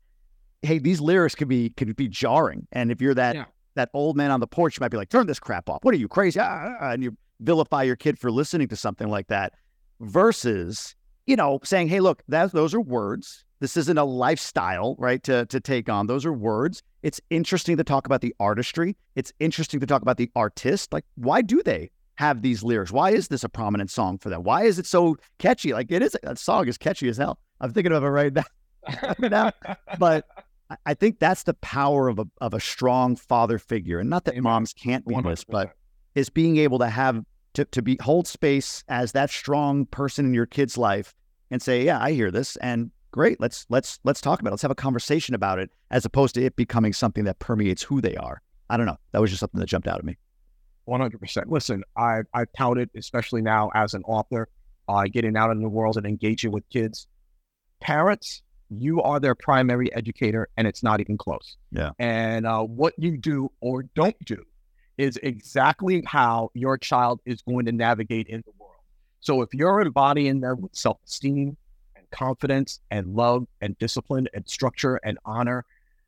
[0.63, 2.67] hey, these lyrics could be could be jarring.
[2.71, 3.45] And if you're that Yeah.
[3.75, 5.79] that old man on the porch, you might be like, turn this crap off.
[5.84, 6.39] What are you crazy?
[6.39, 9.53] Ah, ah, ah," and you vilify your kid for listening to something like that.
[10.01, 13.45] Versus, you know, saying, hey, look, that those are words.
[13.60, 15.21] This isn't a lifestyle, right?
[15.23, 16.07] To to take on.
[16.07, 16.84] Those are words.
[17.03, 18.97] It's interesting to talk about the artistry.
[19.15, 20.91] It's interesting to talk about the artist.
[20.91, 22.91] Like, why do they have these lyrics?
[22.91, 24.43] Why is this a prominent song for them?
[24.43, 25.73] Why is it so catchy?
[25.73, 27.39] Like it is that song is catchy as hell.
[27.62, 28.43] I'm thinking of it right now.
[30.00, 30.26] But
[30.70, 34.00] I- I think that's the power of a of a strong father figure.
[34.00, 34.44] And not that Amen.
[34.44, 35.46] moms can't be this, 100%.
[35.50, 35.74] but
[36.15, 37.24] is being able to have
[37.56, 41.13] to, to be hold space as that strong person in your kid's life
[41.50, 44.54] and say, Yeah, I hear this and great, let's let's let's talk about it.
[44.54, 48.00] Let's have a conversation about it, as opposed to it becoming something that permeates who
[48.00, 48.41] they are.
[48.70, 48.98] I don't know.
[49.12, 50.17] That was just something that jumped out at me.
[50.86, 51.50] One hundred percent.
[51.50, 54.48] Listen, I I've touted, especially now as an author,
[54.88, 57.08] uh, getting out in the world and engaging with kids.
[57.82, 61.57] Parents, you are their primary educator, and it's not even close.
[61.71, 61.91] Yeah.
[61.99, 64.43] And uh, what you do or don't do
[64.97, 68.75] is exactly how your child is going to navigate in the world.
[69.19, 71.57] So if you're embodying them with self-esteem
[71.95, 75.65] and confidence and love and discipline and structure and honor,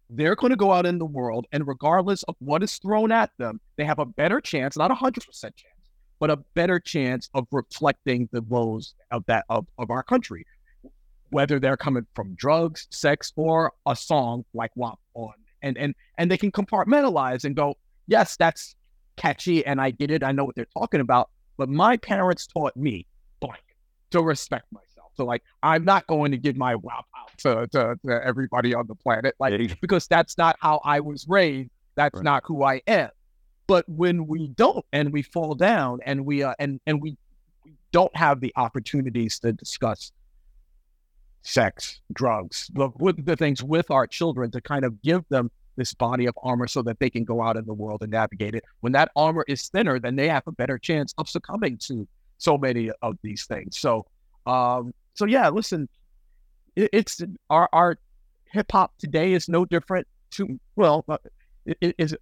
[0.09, 3.31] they're going to go out in the world and regardless of what is thrown at
[3.37, 5.73] them, they have a better chance, not a hundred percent chance,
[6.19, 10.45] but a better chance of reflecting the woes of that of, of our country.
[11.33, 16.29] Whether they're coming from drugs, sex, or a song like WAP on and and and
[16.29, 17.75] they can compartmentalize and go,
[18.07, 18.75] yes, that's
[19.15, 22.75] catchy and I get it, I know what they're talking about, but my parents taught
[22.75, 23.05] me
[23.39, 23.63] blank
[24.11, 25.11] to respect myself.
[25.15, 28.87] So like I'm not going to give my WAP out to, to, to everybody on
[28.87, 29.35] the planet.
[29.39, 29.75] Like go.
[29.81, 31.69] because that's not how I was raised.
[31.95, 32.23] That's Right.
[32.23, 33.09] not who I am.
[33.67, 37.17] But when we don't and we fall down and we uh, and and we,
[37.63, 40.11] we don't have the opportunities to discuss
[41.43, 46.25] sex, drugs, the, the things with our children to kind of give them this body
[46.25, 48.63] of armor so that they can go out in the world and navigate it.
[48.81, 52.57] When that armor is thinner, then they have a better chance of succumbing to so
[52.57, 53.77] many of these things.
[53.77, 54.05] So,
[54.45, 55.89] um, so yeah, listen,
[56.75, 57.97] it, it's our our
[58.51, 61.17] hip hop today is no different to well, uh,
[61.65, 62.15] it, it is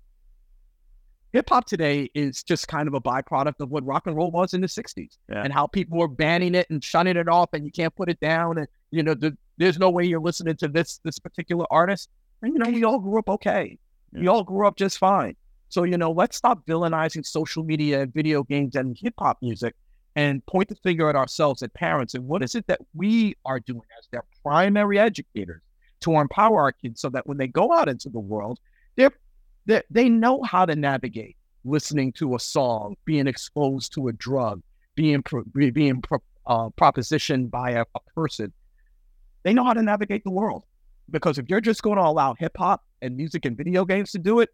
[1.33, 4.53] hip hop today is just kind of a byproduct of what rock and roll was
[4.53, 5.43] in the '60s Yeah.
[5.43, 8.19] and how people were banning it and shutting it off, and you can't put it
[8.19, 12.09] down, and you know, the, there's no way you're listening to this this particular artist.
[12.41, 13.77] And you know, we all grew up okay.
[14.13, 15.35] We all grew up just fine.
[15.69, 19.75] So you know, let's stop villainizing social media and video games and hip hop music
[20.17, 23.61] and point the finger at ourselves as parents and what is it that we are
[23.61, 25.61] doing as their primary educators
[26.01, 28.59] to empower our kids so that when they go out into the world,
[28.97, 29.11] they're,
[29.65, 34.61] they they know how to navigate listening to a song, being exposed to a drug,
[34.95, 38.51] being pro- being pro- uh, propositioned by a, a person,
[39.43, 40.63] they know how to navigate the world.
[41.09, 44.19] Because if you're just going to allow hip hop and music and video games to
[44.19, 44.49] do it,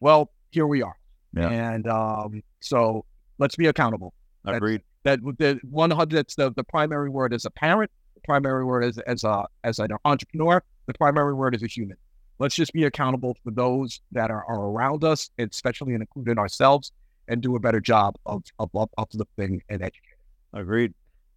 [0.00, 0.96] well, here we are.
[1.34, 1.48] Yeah.
[1.48, 3.04] And um, so
[3.38, 4.12] let's be accountable.
[4.44, 4.82] Agreed.
[5.04, 6.16] That the one hundred.
[6.16, 7.90] That's the, the primary word as a parent.
[8.14, 10.62] The primary word as as a as an entrepreneur.
[10.86, 11.96] The primary word is a human.
[12.40, 16.90] Let's just be accountable for those that are, are around us, especially and including ourselves,
[17.28, 20.16] and do a better job of of, of uplifting and educating.
[20.54, 20.94] Agreed.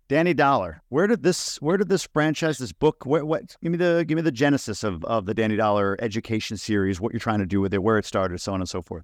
[0.08, 3.78] Danny Dollar, where did this where did this franchise, this book, where, what give me
[3.78, 7.40] the give me the genesis of, of the Danny Dollar education series, what you're trying
[7.40, 9.04] to do with it, where it started, so on and so forth.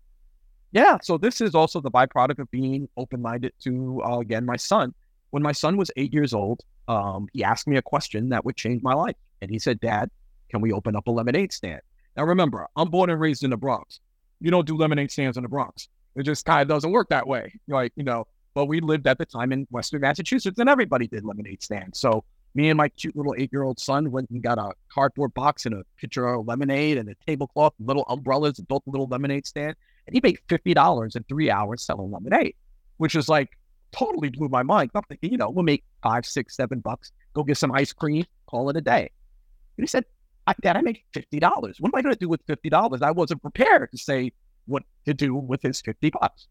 [0.71, 0.99] Yeah.
[1.01, 4.93] So this is also the byproduct of being open minded to uh, again my son.
[5.31, 8.55] When my son was eight years old, um, he asked me a question that would
[8.55, 10.09] change my life, and he said, "Dad,
[10.49, 11.81] can we open up a lemonade stand?"
[12.19, 14.01] Now remember, I'm born and raised in the Bronx.
[14.41, 15.87] You don't do lemonade stands in the Bronx.
[16.17, 17.53] It just kind of doesn't work that way.
[17.69, 21.23] Like you know, but we lived at the time in Western Massachusetts, and everybody did
[21.23, 21.97] lemonade stands.
[21.97, 25.73] So me and my cute little eight-year-old son went and got a cardboard box and
[25.73, 29.77] a pitcher of lemonade and a tablecloth, little umbrellas, and built a little lemonade stand
[30.05, 32.55] and he made fifty dollars in three hours selling lemonade,
[32.97, 33.57] which is like
[33.93, 34.91] totally blew my mind.
[34.93, 38.25] I'm thinking, you know, we'll make five, six, seven bucks, go get some ice cream,
[38.45, 39.09] call it a day.
[39.77, 40.03] And he said,
[40.61, 41.77] Dad, I make fifty dollars.
[41.79, 43.01] What am I going to do with fifty dollars?
[43.01, 44.31] I wasn't prepared to say
[44.65, 46.47] what to do with his fifty bucks.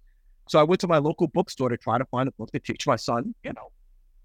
[0.48, 2.86] So I went to my local bookstore to try to find a book to teach
[2.86, 3.70] my son, you know,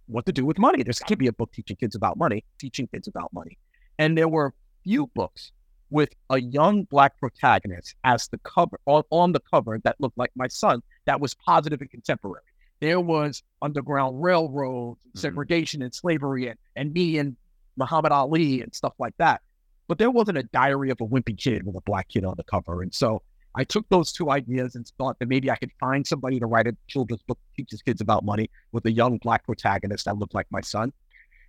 [0.08, 0.84] what to do with money.
[0.84, 3.58] There's can't be a book teaching kids about money, teaching kids about money.
[4.00, 5.52] And there were few books
[5.90, 10.32] with a young black protagonist as the cover on, on the cover that looked like
[10.36, 12.42] my son that was positive and contemporary.
[12.80, 15.20] There was Underground Railroad, mm-hmm.
[15.20, 17.36] segregation and slavery, and, and me and
[17.78, 19.42] Muhammad Ali and stuff like that.
[19.88, 22.44] But there wasn't a diary of a wimpy kid with a black kid on the
[22.44, 22.82] cover.
[22.82, 23.22] And so
[23.56, 26.68] I took those two ideas and thought that maybe I could find somebody to write
[26.68, 30.34] a children's book that teaches kids about money with a young black protagonist that looked
[30.34, 30.92] like my son.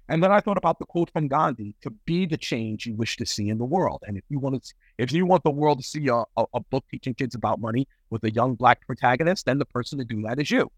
[0.09, 3.17] And then I thought about the quote from Gandhi: "To be the change you wish
[3.17, 5.79] to see in the world." And if you want to, if you want the world
[5.79, 9.47] to see a, a, a book teaching kids about money with a young black protagonist,
[9.47, 10.71] then the person to do that is you.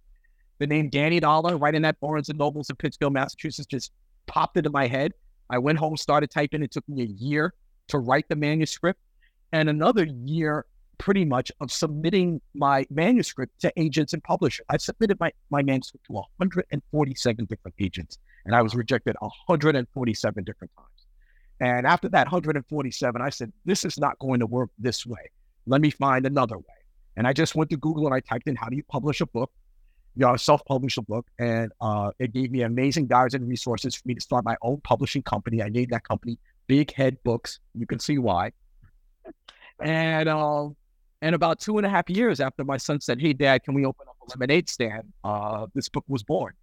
[0.59, 3.91] The name Danny Dollar, right in that Barnes and Nobles in Pittsfield, Massachusetts, just
[4.27, 5.13] popped into my head.
[5.51, 6.63] I went home, started typing.
[6.63, 7.55] It took me a year
[7.89, 9.01] to write the manuscript,
[9.53, 10.67] and another year
[10.99, 14.65] pretty much of submitting my manuscript to agents and publishers.
[14.71, 20.73] I submitted my, my manuscript to 147 different agents and I was rejected 147 different
[20.77, 20.89] times.
[21.61, 25.31] And after that 147, I said, this is not going to work this way.
[25.67, 26.65] Let me find another way.
[27.17, 29.27] And I just went to Google and I typed in how do you publish a
[29.27, 29.51] book,
[30.17, 34.03] you know, self-published a book, and uh, it gave me amazing guides and resources for
[34.07, 35.63] me to start my own publishing company.
[35.63, 37.61] I named that company Big Head Books.
[37.75, 38.53] You can see why.
[39.81, 40.69] And uh,
[41.21, 43.85] and about two and a half years after my son said, "Hey, Dad, can we
[43.85, 46.55] open up a lemonade stand?" Uh, this book was born.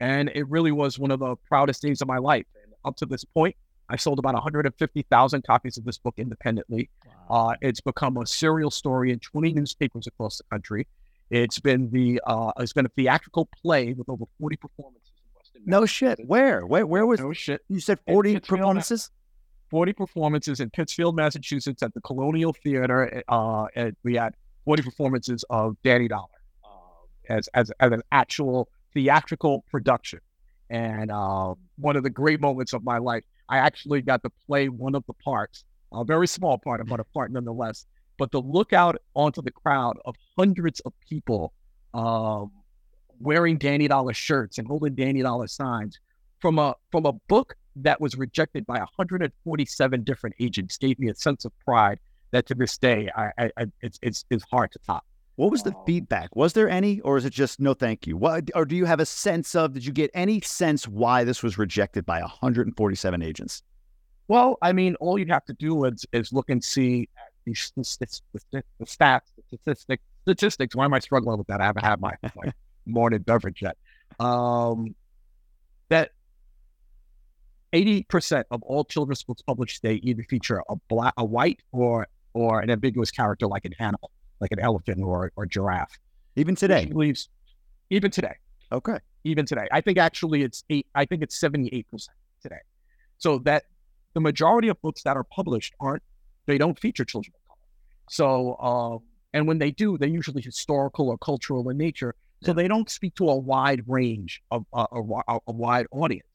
[0.00, 2.46] And it really was one of the proudest days of my life.
[2.64, 3.54] And up to this point,
[3.88, 6.90] I've sold about 150,000 copies of this book independently.
[7.28, 7.50] Wow.
[7.50, 10.88] Uh, it's become a serial story in 20 newspapers across the country.
[11.32, 15.62] It's been the uh, it's been a theatrical play with over 40 performances in Western.
[15.64, 16.20] No shit.
[16.26, 16.66] Where?
[16.66, 16.86] Where?
[16.86, 17.20] Where was?
[17.20, 17.62] No shit.
[17.70, 19.10] You said 40 performances.
[19.70, 23.22] 40 performances in Pittsfield, Massachusetts, at the Colonial Theater.
[23.28, 23.64] Uh,
[24.04, 24.34] we had
[24.66, 26.26] 40 performances of Danny Dollar
[26.62, 26.68] uh,
[27.30, 30.20] as, as as an actual theatrical production.
[30.68, 34.68] And uh, one of the great moments of my life, I actually got to play
[34.68, 35.64] one of the parts,
[35.94, 37.86] a very small part, but a part nonetheless.
[38.18, 41.52] But to look out onto the crowd of hundreds of people
[41.94, 42.50] um,
[43.20, 45.98] wearing Danny Dollar shirts and holding Danny Dollar signs
[46.40, 51.14] from a from a book that was rejected by 147 different agents gave me a
[51.14, 51.98] sense of pride
[52.32, 55.04] that to this day I, I, I it's, it's it's hard to top.
[55.36, 56.36] What was the feedback?
[56.36, 58.18] Was there any, or is it just no, thank you?
[58.18, 59.72] What, or do you have a sense of?
[59.72, 63.62] Did you get any sense why this was rejected by 147 agents?
[64.28, 67.08] Well, I mean, all you'd have to do is, is look and see
[67.44, 70.76] the, the, stats, statistics, statistics.
[70.76, 71.60] Why am I struggling with that?
[71.60, 72.52] I haven't had my, my
[72.86, 73.76] morning beverage yet.
[74.20, 74.94] Um,
[75.88, 76.10] that
[77.72, 82.60] 80% of all children's books published today either feature a black, a white, or or
[82.60, 84.10] an ambiguous character like an animal
[84.42, 85.98] like an elephant or or giraffe.
[86.36, 87.30] Even today, believes
[87.88, 88.34] even today.
[88.70, 90.86] Okay, even today, I think actually it's eight.
[90.94, 92.60] I think it's seventy eight percent today.
[93.18, 93.64] So that
[94.14, 96.02] the majority of books that are published aren't
[96.46, 97.66] they don't feature children of color.
[98.08, 98.98] So um,
[99.32, 102.14] and when they do, they're usually historical or cultural in nature.
[102.44, 106.26] So they don't speak to a wide range of uh, a, a, a wide audience.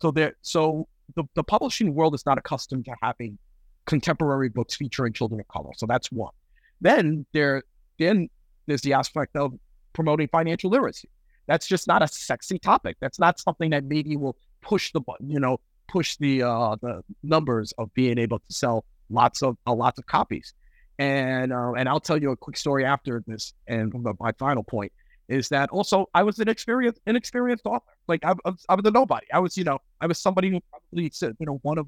[0.00, 3.38] So they're so the, the publishing world is not accustomed to having
[3.86, 5.70] contemporary books featuring children of color.
[5.76, 6.32] So that's one.
[6.80, 7.62] Then there,
[7.98, 8.28] then
[8.66, 9.54] there's the aspect of
[9.92, 11.08] promoting financial literacy.
[11.46, 12.96] That's just not a sexy topic.
[13.00, 17.02] That's not something that maybe will push the button, you know, push the uh, the
[17.22, 20.54] numbers of being able to sell lots of uh, lots of copies.
[20.98, 23.52] And uh, and I'll tell you a quick story after this.
[23.66, 24.92] And my final point
[25.28, 27.84] is that also I was an experienced inexperienced author.
[28.08, 29.26] Like I, I, was, I was a nobody.
[29.32, 31.86] I was you know I was somebody who probably said you know one of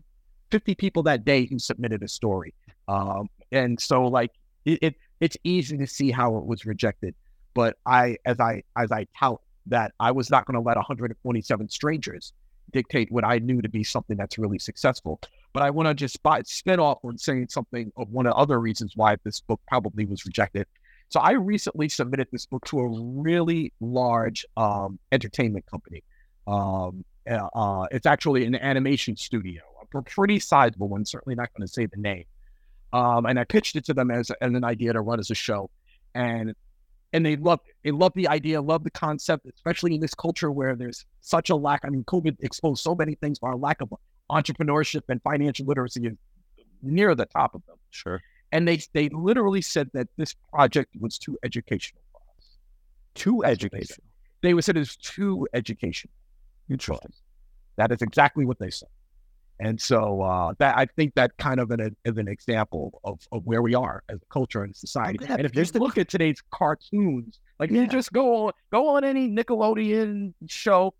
[0.51, 2.55] fifty people that day who submitted a story.
[2.89, 4.33] Um, and so like
[4.65, 7.15] it, it it's easy to see how it was rejected.
[7.55, 11.69] But I as I as I tout that I was not going to let 127
[11.69, 12.33] strangers
[12.73, 15.21] dictate what I knew to be something that's really successful.
[15.53, 18.61] But I want to just spin off on saying something of one of the other
[18.61, 20.67] reasons why this book probably was rejected.
[21.09, 26.03] So I recently submitted this book to a really large um, entertainment company.
[26.47, 29.63] Um, uh, uh it's actually an animation studio,
[29.95, 31.05] a pretty sizable one.
[31.05, 32.25] Certainly not going to say the name.
[32.93, 35.35] Um, and I pitched it to them as, as an idea to run as a
[35.35, 35.71] show,
[36.15, 36.55] and
[37.13, 40.77] and they love they love the idea, love the concept, especially in this culture where
[40.77, 41.81] there's such a lack.
[41.85, 43.93] I mean, COVID exposed so many things our lack of
[44.31, 46.15] entrepreneurship and financial literacy is
[46.83, 47.77] near the top of them.
[47.91, 48.21] Sure.
[48.53, 52.57] And they they literally said that this project was too educational for us.
[53.15, 54.05] Too educational.
[54.43, 56.13] They, they said it was too educational.
[56.71, 57.13] Interesting.
[57.77, 58.89] That is exactly what they said.
[59.61, 63.45] And so uh, that I think that kind of an, is an example of, of
[63.45, 65.19] where we are as a culture and society.
[65.29, 65.81] and if you the...
[65.81, 67.83] look at today's cartoons, like yeah.
[67.83, 70.95] you just go on go on any Nickelodeon show,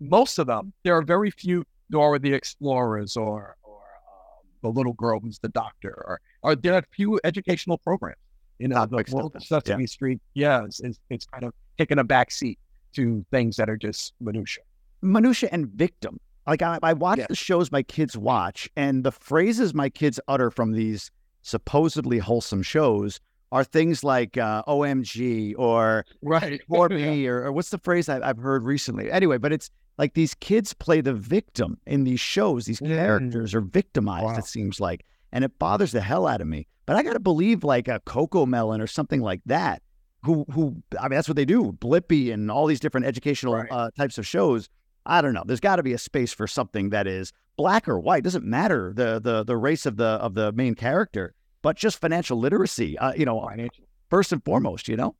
[0.00, 4.94] most of them there are very few Dora the Explorers or or um, the little
[4.94, 8.18] girl who's the doctor or or there are few educational programs.
[8.58, 9.86] You know, the world of Sesame yeah.
[9.86, 12.58] Street, yeah, it's, it's, it's kind of taking a back seat
[12.94, 14.64] to things that are just minutia.
[15.02, 17.26] Minutia and victim like I, I watch yeah.
[17.28, 21.10] the shows my kids watch, and the phrases my kids utter from these
[21.42, 23.20] supposedly wholesome shows
[23.52, 28.24] are things like uh, "OMG" or "right for me" or, or, what's the phrase I,
[28.24, 29.10] have heard recently?
[29.10, 32.66] Anyway, but it's like these kids play the victim in these shows.
[32.66, 32.88] These mm.
[32.88, 34.24] characters are victimized.
[34.24, 34.36] Wow.
[34.36, 36.66] It seems like, and it bothers the hell out of me.
[36.84, 39.82] But I got to believe like a CoComelon or something like that.
[40.22, 40.76] Who, who?
[40.98, 41.72] I mean, that's what they do.
[41.72, 43.70] Blippi and all these different educational right.
[43.70, 44.68] uh, types of shows
[45.06, 45.44] I don't know.
[45.46, 48.24] There's got to be a space for something that is black or white.
[48.24, 52.38] Doesn't matter the the the race of the of the main character, but just financial
[52.38, 52.98] literacy.
[52.98, 53.84] Uh, you know, financial.
[54.10, 54.88] first and foremost.
[54.88, 55.14] You know,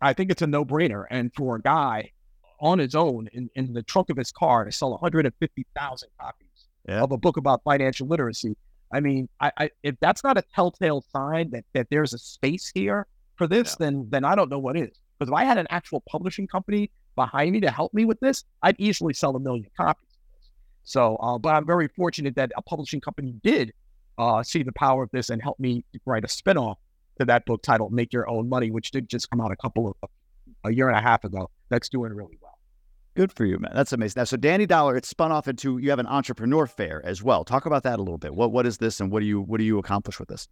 [0.00, 1.04] I think it's a no brainer.
[1.10, 2.12] And for a guy
[2.60, 6.48] on his own in, in the trunk of his car to sell 150,000 copies
[6.88, 7.02] yeah.
[7.02, 8.56] of a book about financial literacy.
[8.92, 12.70] I mean, I, I, if that's not a telltale sign that, that there's a space
[12.72, 13.06] here
[13.36, 13.86] for this, yeah.
[13.86, 14.96] then then I don't know what is.
[15.18, 18.44] Because if I had an actual publishing company behind me to help me with this,
[18.62, 20.08] I'd easily sell a million copies.
[20.84, 23.72] So, uh, but I'm very fortunate that a publishing company did
[24.18, 26.76] uh, see the power of this and help me write a spinoff
[27.18, 29.96] to that book titled "Make Your Own Money," which did just come out a couple
[30.02, 30.10] of
[30.64, 31.50] a year and a half ago.
[31.70, 32.58] That's doing really well.
[33.14, 33.72] Good for you, man.
[33.74, 34.20] That's amazing.
[34.20, 37.44] Now, so Danny Dollar, it's spun off into you have an entrepreneur fair as well.
[37.44, 38.34] Talk about that a little bit.
[38.34, 40.48] What what is this, and what do you what do you accomplish with this?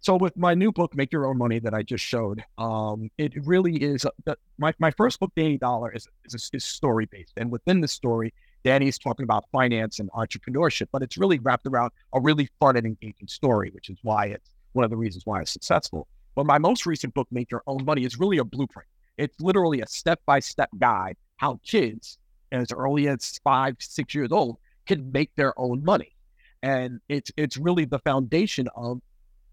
[0.00, 3.32] So with my new book, Make Your Own Money, that I just showed, um, it
[3.46, 7.50] really is uh, my, my first book, Danny Dollar, is, is, is story based, and
[7.50, 8.32] within the story,
[8.64, 12.86] Danny's talking about finance and entrepreneurship, but it's really wrapped around a really fun and
[12.86, 16.06] engaging story, which is why it's one of the reasons why it's successful.
[16.34, 18.88] But my most recent book, Make Your Own Money, is really a blueprint.
[19.16, 22.18] It's literally a step by step guide how kids,
[22.52, 26.14] as early as five, six years old, can make their own money.
[26.62, 29.00] And it's it's really the foundation of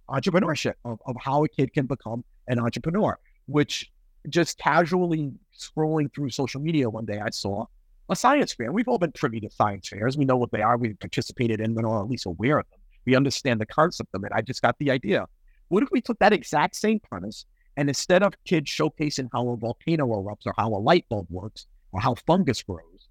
[0.09, 3.91] entrepreneurship, of, of how a kid can become an entrepreneur, which
[4.29, 7.65] just casually scrolling through social media one day, I saw
[8.09, 8.71] a science fair.
[8.71, 10.17] We've all been privy to science fairs.
[10.17, 10.77] We know what they are.
[10.77, 12.79] We've participated in them or at least aware of them.
[13.05, 14.31] We understand the concept of it.
[14.33, 15.25] I just got the idea.
[15.69, 17.45] What if we took that exact same premise
[17.77, 21.67] and instead of kids showcasing how a volcano erupts or how a light bulb works
[21.91, 23.09] or how fungus grows,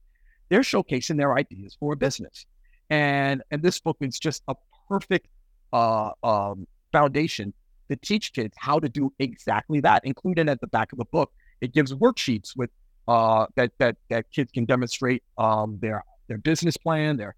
[0.48, 2.46] they're showcasing their ideas for a business.
[2.90, 4.54] And and this book is just a
[4.88, 5.28] perfect
[5.72, 7.52] uh, um, foundation
[7.90, 10.04] to teach kids how to do exactly that.
[10.04, 11.30] Included at the back of the book,
[11.60, 12.70] it gives worksheets with
[13.08, 17.34] uh, that that that kids can demonstrate um, their their business plan, their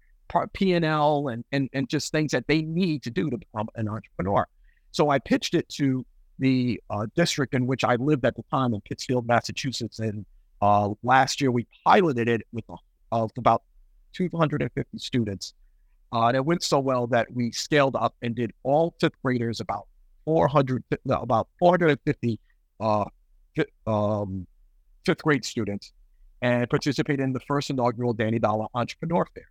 [0.53, 3.67] P and L, and and and just things that they need to do to become
[3.75, 4.45] an entrepreneur.
[4.91, 6.05] So I pitched it to
[6.39, 10.25] the uh, district in which I lived at the time in Pittsfield, Massachusetts, and
[10.61, 12.65] uh, last year we piloted it with
[13.37, 13.63] about
[14.13, 15.53] 250 students
[16.13, 19.59] uh, and it went so well that we scaled up and did all fifth graders
[19.59, 19.87] about
[20.25, 22.39] 400, no, about 450
[22.79, 23.05] uh,
[23.85, 24.47] um,
[25.05, 25.93] fifth grade students
[26.41, 29.49] and participated in the first inaugural Danny Dollar Entrepreneur Fair.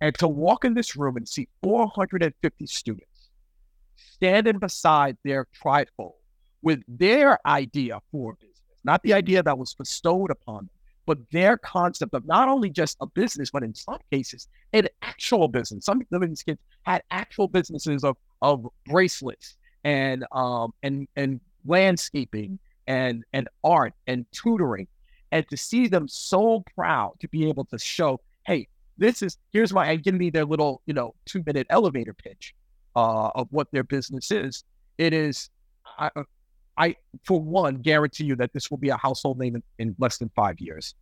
[0.00, 3.30] And to walk in this room and see 450 students
[3.96, 6.14] standing beside their trifold
[6.62, 10.70] with their idea for business, not the idea that was bestowed upon them,
[11.06, 15.48] but their concept of not only just a business, but in some cases, an actual
[15.48, 15.84] business.
[15.84, 22.58] Some of these kids had actual businesses of of bracelets and um and and landscaping
[22.86, 24.86] and and art and tutoring,
[25.32, 29.72] and to see them so proud to be able to show, hey, this is here's
[29.72, 32.54] my and give me their little you know two minute elevator pitch
[32.96, 34.64] uh, of what their business is.
[34.98, 35.50] It is
[35.98, 36.10] I,
[36.76, 40.18] I, for one, guarantee you that this will be a household name in, in less
[40.18, 40.94] than five years.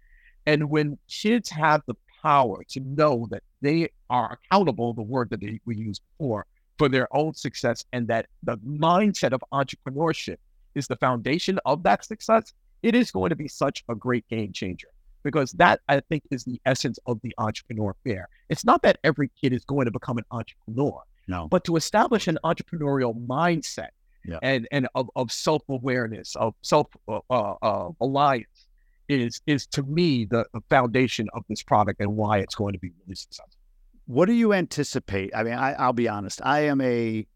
[0.47, 5.41] And when kids have the power to know that they are accountable, the word that
[5.41, 6.47] they, we used before,
[6.79, 10.37] for their own success, and that the mindset of entrepreneurship
[10.75, 12.53] is the foundation of that success,
[12.83, 14.89] it is going to be such a great game changer.
[15.23, 18.29] Because that, I think, is the essence of the entrepreneur fair.
[18.49, 21.47] It's not that every kid is going to become an entrepreneur, no.
[21.47, 23.91] but to establish an entrepreneurial mindset
[24.25, 24.39] yeah.
[24.43, 28.67] and and of, of self awareness, of self uh, uh, alliance,
[29.09, 32.91] is is to me the, foundation of this product and why it's going to be
[33.05, 33.59] really successful.
[34.07, 35.31] What do you anticipate?
[35.35, 36.41] I mean, I, I'll be honest.
[36.45, 37.27] I am a,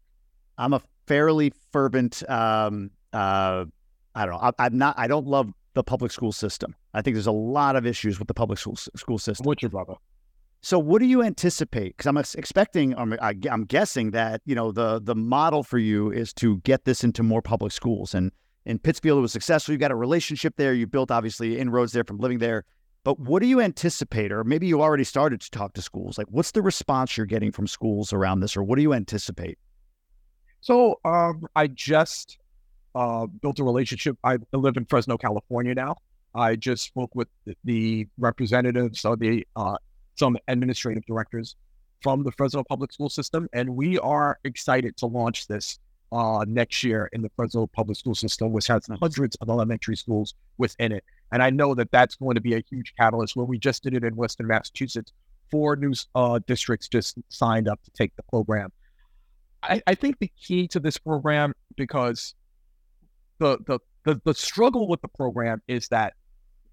[0.57, 2.27] I'm a fairly fervent.
[2.29, 3.65] Um, uh,
[4.15, 4.39] I don't know.
[4.41, 4.95] I, I'm not.
[4.97, 6.75] I don't love the public school system.
[6.93, 9.45] I think there's a lot of issues with the public school school system.
[9.45, 9.93] What's your brother?
[10.61, 11.95] So, what do you anticipate?
[11.95, 16.57] Because I'm expecting, I'm guessing that you know the the model for you is to
[16.59, 18.13] get this into more public schools.
[18.13, 18.31] And
[18.65, 19.73] in Pittsfield, it was successful.
[19.73, 20.73] You got a relationship there.
[20.73, 22.65] You built obviously inroads there from living there.
[23.03, 26.17] But what do you anticipate, or maybe you already started to talk to schools?
[26.17, 29.57] Like, what's the response you're getting from schools around this, or what do you anticipate?
[30.59, 32.37] So, um, I just
[32.95, 34.17] uh, built a relationship.
[34.25, 35.95] I live in Fresno, California now.
[36.35, 37.29] I just spoke with
[37.63, 39.77] the representatives of the uh,
[40.17, 41.55] some administrative directors
[42.01, 43.47] from the Fresno public school system.
[43.53, 45.79] And we are excited to launch this
[46.11, 50.35] uh, next year in the Fresno public school system, which has hundreds of elementary schools
[50.57, 51.03] within it.
[51.31, 53.93] And I know that that's going to be a huge catalyst where we just did
[53.93, 55.11] it in Western Massachusetts.
[55.51, 58.71] Four new uh, districts just signed up to take the program.
[59.63, 62.35] I, I think the key to this program, because
[63.39, 66.13] the, the, the, the struggle with the program is that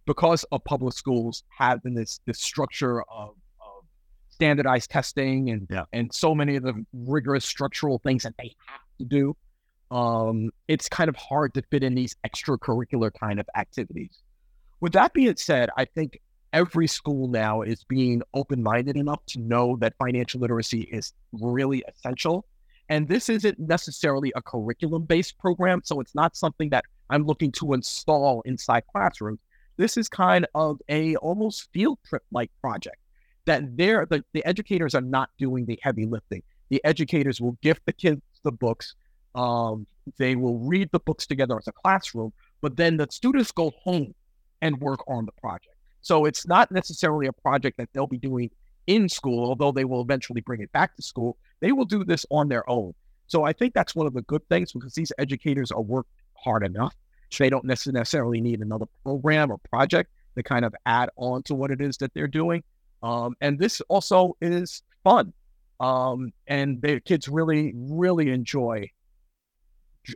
[0.07, 3.31] because of public schools having this this structure of,
[3.61, 3.85] of
[4.31, 5.85] standardized testing and yeah.
[5.93, 9.37] and so many of the rigorous structural things that they have to do,
[9.91, 14.23] um, it's kind of hard to fit in these extracurricular kind of activities.
[14.81, 16.21] With that being said, I think
[16.53, 21.83] every school now is being open minded enough to know that financial literacy is really
[21.89, 22.47] essential.
[22.89, 25.81] And this isn't necessarily a curriculum based program.
[25.85, 29.41] So it's not something that I'm looking to install inside classrooms.
[29.77, 32.97] This is kind of a almost field trip like project
[33.47, 36.43] that they're the, the educators are not doing the heavy lifting.
[36.71, 38.95] The educators will gift the kids the books.
[39.35, 39.87] Um,
[40.19, 44.15] they will read the books together as a classroom, but then the students go home
[44.63, 45.75] and work on the project.
[46.03, 48.51] So it's not necessarily a project that they'll be doing
[48.87, 51.39] in school, although they will eventually bring it back to school.
[51.61, 52.93] They will do this on their own.
[53.27, 56.65] So I think that's one of the good things because these educators are worked hard
[56.65, 56.95] enough
[57.39, 61.71] they don't necessarily need another program or project to kind of add on to what
[61.71, 62.63] it is that they're doing.
[63.03, 65.33] Um, and this also is fun.
[65.81, 68.91] Um, and the kids really, really enjoy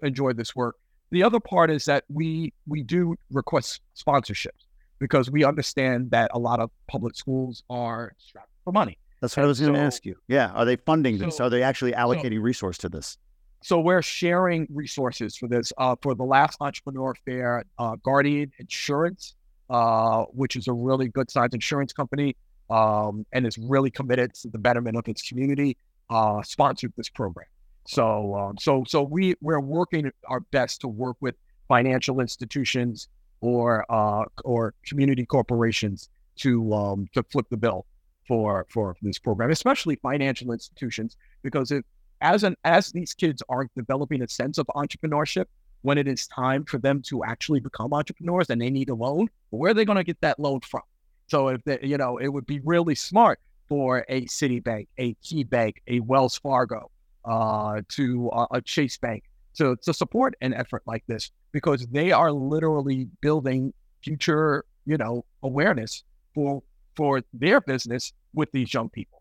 [0.03, 0.77] enjoy this work.
[1.11, 4.67] The other part is that we we do request sponsorships
[4.99, 8.99] because we understand that a lot of public schools are strapped for money.
[9.21, 10.17] That's what and I was going to ask you.
[10.29, 11.41] Yeah, are they funding so, this?
[11.41, 13.19] Are they actually allocating so, resource to this?
[13.61, 15.73] So we're sharing resources for this.
[15.79, 19.35] Uh, for the last entrepreneur fair, uh, Guardian Insurance,
[19.69, 22.37] uh, which is a really good sized insurance company,
[22.71, 25.77] um, and is really committed to the betterment of its community,
[26.11, 27.47] uh, sponsored this program.
[27.87, 31.35] So, um, so, so we we're working our best to work with
[31.69, 33.09] financial institutions
[33.41, 37.87] or uh, or community corporations to um, to flip the bill
[38.27, 41.85] for for this program, especially financial institutions, because it
[42.21, 45.47] as an as these kids are developing a sense of entrepreneurship,
[45.83, 49.29] when it is time for them to actually become entrepreneurs and they need a loan,
[49.51, 50.83] where are they going to get that loan from?
[51.29, 53.39] So if they, you know, it would be really smart
[53.69, 56.91] for a Citibank, a KeyBank, a Wells Fargo,
[57.25, 59.25] uh, to uh, a Chase Bank
[59.57, 65.25] to to support an effort like this because they are literally building future, you know,
[65.43, 66.05] awareness
[66.35, 66.63] for
[66.97, 69.18] for their business with these young people.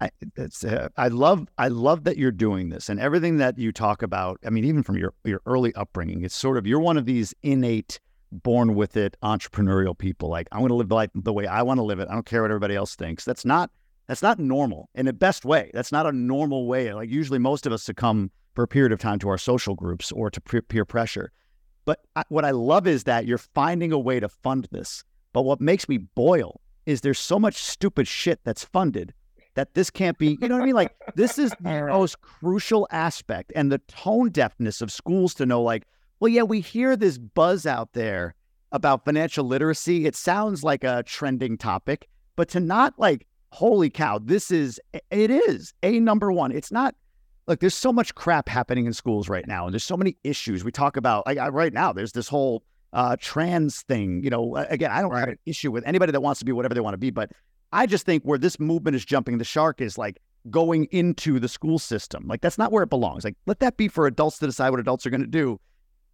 [0.00, 4.02] I, uh, I love I love that you're doing this and everything that you talk
[4.02, 4.38] about.
[4.44, 7.34] I mean, even from your your early upbringing, it's sort of you're one of these
[7.42, 8.00] innate,
[8.32, 10.28] born with it entrepreneurial people.
[10.28, 12.08] Like I'm going to live life the way I want to live it.
[12.10, 13.24] I don't care what everybody else thinks.
[13.24, 13.70] That's not
[14.06, 15.70] that's not normal in the best way.
[15.72, 16.92] That's not a normal way.
[16.92, 20.12] Like usually most of us succumb for a period of time to our social groups
[20.12, 21.32] or to peer pressure.
[21.84, 25.04] But I, what I love is that you're finding a way to fund this.
[25.32, 29.12] But what makes me boil is there's so much stupid shit that's funded
[29.54, 30.74] that this can't be, you know what I mean?
[30.74, 35.62] Like, this is the most crucial aspect and the tone deafness of schools to know,
[35.62, 35.84] like,
[36.20, 38.34] well, yeah, we hear this buzz out there
[38.72, 40.06] about financial literacy.
[40.06, 44.80] It sounds like a trending topic, but to not like, holy cow, this is,
[45.10, 46.50] it is a number one.
[46.50, 46.94] It's not,
[47.46, 50.64] look, there's so much crap happening in schools right now, and there's so many issues.
[50.64, 54.22] We talk about, like, right now, there's this whole, uh, trans thing.
[54.24, 55.20] You know, again, I don't right.
[55.20, 57.30] have an issue with anybody that wants to be whatever they want to be, but
[57.74, 61.48] I just think where this movement is jumping the shark is like going into the
[61.48, 62.24] school system.
[62.28, 63.24] Like that's not where it belongs.
[63.24, 65.60] Like let that be for adults to decide what adults are going to do.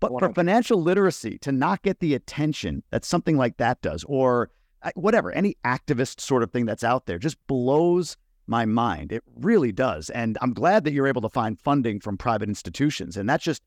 [0.01, 4.51] But for financial literacy to not get the attention that something like that does, or
[4.83, 9.13] uh, whatever, any activist sort of thing that's out there, just blows my mind.
[9.13, 10.09] It really does.
[10.09, 13.19] And I'm glad that you're able to find funding from private institutions.
[13.19, 13.63] And that's just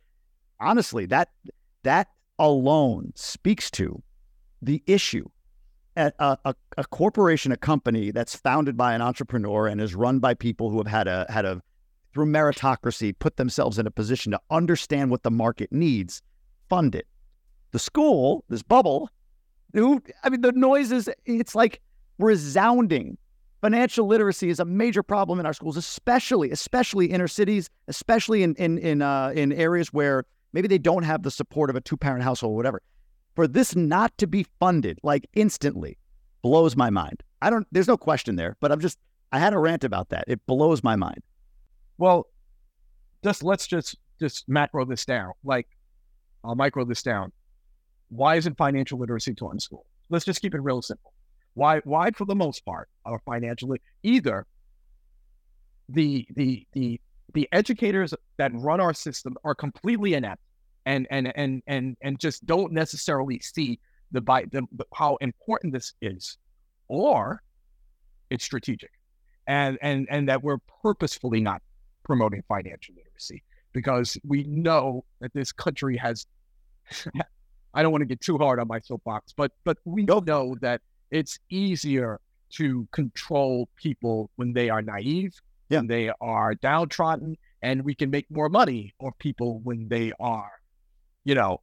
[0.59, 1.29] honestly that
[1.83, 2.07] that
[2.39, 4.01] alone speaks to
[4.59, 5.27] the issue
[5.95, 10.33] a, a, a, corporation, a company that's founded by an entrepreneur and is run by
[10.33, 11.61] people who have had a had a
[12.13, 16.21] through meritocracy put themselves in a position to understand what the market needs,
[16.69, 17.07] fund it.
[17.71, 19.09] The school, this bubble,
[19.73, 21.81] who I mean, the noise is it's like
[22.19, 23.17] resounding.
[23.61, 28.55] Financial literacy is a major problem in our schools, especially especially inner cities, especially in
[28.55, 31.97] in in uh, in areas where maybe they don't have the support of a two
[31.97, 32.81] parent household, or whatever
[33.35, 35.97] for this not to be funded like instantly
[36.41, 37.23] blows my mind.
[37.41, 38.99] I don't, there's no question there, but I'm just,
[39.31, 40.25] I had a rant about that.
[40.27, 41.21] It blows my mind.
[41.97, 42.27] Well,
[43.23, 45.31] just let's just, just macro this down.
[45.43, 45.67] Like,
[46.43, 47.31] I'll micro this down.
[48.09, 49.85] Why isn't financial literacy taught in school?
[50.09, 51.13] Let's just keep it real simple.
[51.55, 54.45] Why, why for the most part are financially either
[55.89, 56.99] the, the, the,
[57.33, 60.41] the educators that run our system are completely inept
[60.85, 63.79] and and and and and just don't necessarily see
[64.11, 64.63] the, by the,
[64.93, 66.37] how important this is,
[66.87, 67.41] or
[68.29, 68.91] it's strategic,
[69.47, 71.61] and and and that we're purposefully not
[72.03, 76.25] promoting financial literacy because we know that this country has.
[77.75, 80.81] I don't want to get too hard on my soapbox, but but we know that
[81.09, 82.19] it's easier
[82.51, 85.33] to control people when they are naive,
[85.69, 85.79] yeah.
[85.79, 90.51] when they are downtrodden, and we can make more money off people when they are
[91.23, 91.61] you know,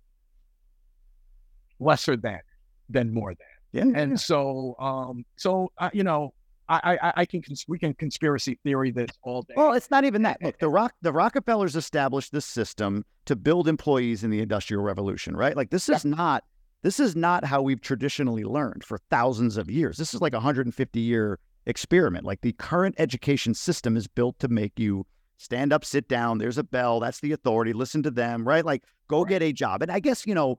[1.78, 2.40] lesser than
[2.88, 3.46] than more than.
[3.72, 4.00] Yeah.
[4.00, 4.16] And yeah.
[4.16, 6.34] so, um, so uh, you know,
[6.68, 9.54] I, I, I can cons- we can conspiracy theory this all day.
[9.56, 10.38] Well, it's not even that.
[10.42, 15.36] Look, the rock the Rockefellers established this system to build employees in the Industrial Revolution,
[15.36, 15.56] right?
[15.56, 16.14] Like this is yeah.
[16.16, 16.44] not
[16.82, 19.98] this is not how we've traditionally learned for thousands of years.
[19.98, 22.24] This is like a 150 year experiment.
[22.24, 25.06] Like the current education system is built to make you
[25.41, 26.38] stand up, sit down.
[26.38, 27.01] There's a bell.
[27.01, 27.72] That's the authority.
[27.72, 28.64] Listen to them, right?
[28.64, 29.82] Like, go get a job.
[29.82, 30.59] And I guess, you know,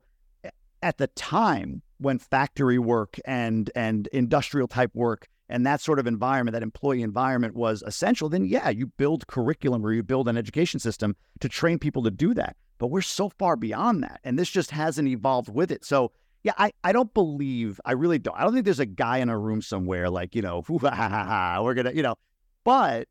[0.81, 6.07] at the time when factory work and and industrial type work and that sort of
[6.07, 10.37] environment, that employee environment was essential, then yeah, you build curriculum or you build an
[10.37, 12.55] education system to train people to do that.
[12.79, 14.19] But we're so far beyond that.
[14.23, 15.85] And this just hasn't evolved with it.
[15.85, 16.11] So
[16.43, 18.35] yeah, I, I don't believe, I really don't.
[18.35, 20.79] I don't think there's a guy in a room somewhere like, you know, we're
[21.75, 22.15] gonna, you know,
[22.63, 23.07] but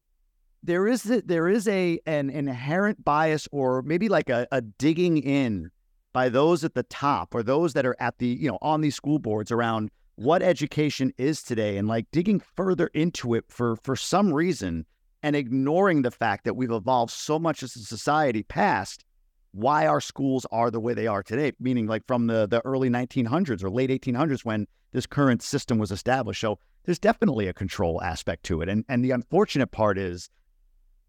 [0.63, 5.19] there is a, there is a an inherent bias or maybe like a, a digging
[5.19, 5.71] in
[6.13, 8.95] by those at the top or those that are at the you know on these
[8.95, 13.97] school boards around what education is today and like digging further into it for for
[13.97, 14.85] some reason
[15.23, 19.05] and ignoring the fact that we've evolved so much as a society past
[19.53, 22.91] why our schools are the way they are today meaning like from the the early
[22.91, 26.41] 1900s or late 1800s when this current system was established.
[26.41, 28.69] So there's definitely a control aspect to it.
[28.69, 30.29] And and the unfortunate part is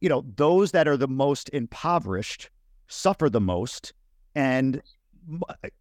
[0.02, 2.49] you know, those that are the most impoverished
[2.88, 3.93] suffer the most.
[4.36, 4.82] And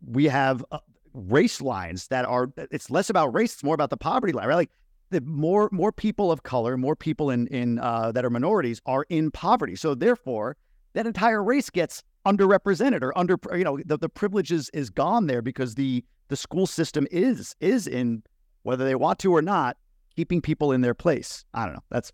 [0.07, 0.79] we have uh,
[1.15, 4.55] race lines that are, it's less about race, it's more about the poverty line, right?
[4.55, 4.71] Like
[5.11, 9.07] the more, more people of color, more people in, in, uh, that are minorities are
[9.09, 9.75] in poverty.
[9.75, 10.57] So therefore,
[10.93, 15.27] that entire race gets underrepresented or under, you know, the, the privilege is, is gone
[15.27, 18.23] there because the, the school system is, is in,
[18.63, 19.79] whether they want to or not,
[20.15, 21.45] keeping people in their place.
[21.55, 21.85] I don't know.
[21.89, 22.13] That's,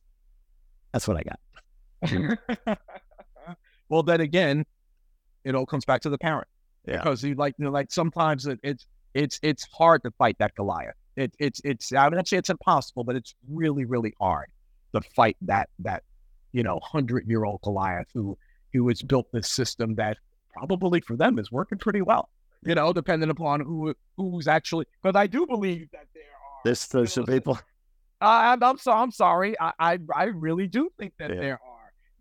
[0.92, 1.40] that's what I got.
[3.88, 4.64] well, then again,
[5.44, 6.48] it all comes back to the parent
[6.86, 6.98] yeah.
[6.98, 10.54] because you like, you know, like sometimes it, it's it's it's hard to fight that
[10.54, 10.94] Goliath.
[11.16, 14.48] It, it's it's I not say it's impossible, but it's really really hard
[14.94, 16.02] to fight that that
[16.52, 18.36] you know hundred year old Goliath who
[18.72, 20.18] who has built this system that
[20.52, 22.28] probably for them is working pretty well.
[22.62, 24.86] You know, depending upon who who's actually.
[25.02, 27.58] Because I do believe that there are this those some people.
[28.20, 29.54] Uh, I'm, I'm, so, I'm sorry.
[29.60, 31.40] I, I I really do think that yeah.
[31.40, 31.75] there are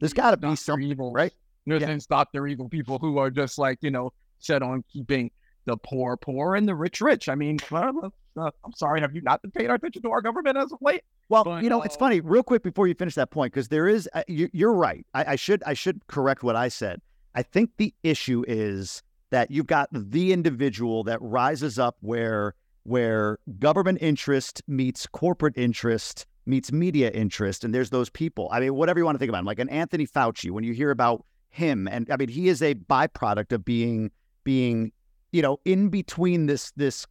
[0.05, 1.33] there's got to be some evil, right?
[1.65, 1.97] There's yeah.
[2.07, 2.45] Dr.
[2.45, 5.31] Evil people who are just like, you know, set on keeping
[5.65, 7.27] the poor poor and the rich rich.
[7.27, 10.71] I mean, uh, I'm sorry, have you not been paying attention to our government as
[10.71, 11.01] of late?
[11.29, 12.19] Well, but, you know, uh, it's funny.
[12.19, 15.03] Real quick before you finish that point, because there is, uh, you, are right.
[15.15, 17.01] I, I should I should correct what I said.
[17.33, 19.01] I think the issue is
[19.31, 22.53] that you've got the individual that rises up where
[22.83, 28.49] where government interest meets corporate interest meets media interest, and there's those people.
[28.51, 30.51] I mean, whatever you want to think about, him, like an Anthony Fauci.
[30.51, 34.11] When you hear about him, and I mean, he is a byproduct of being
[34.43, 34.91] being
[35.31, 37.05] you know in between this this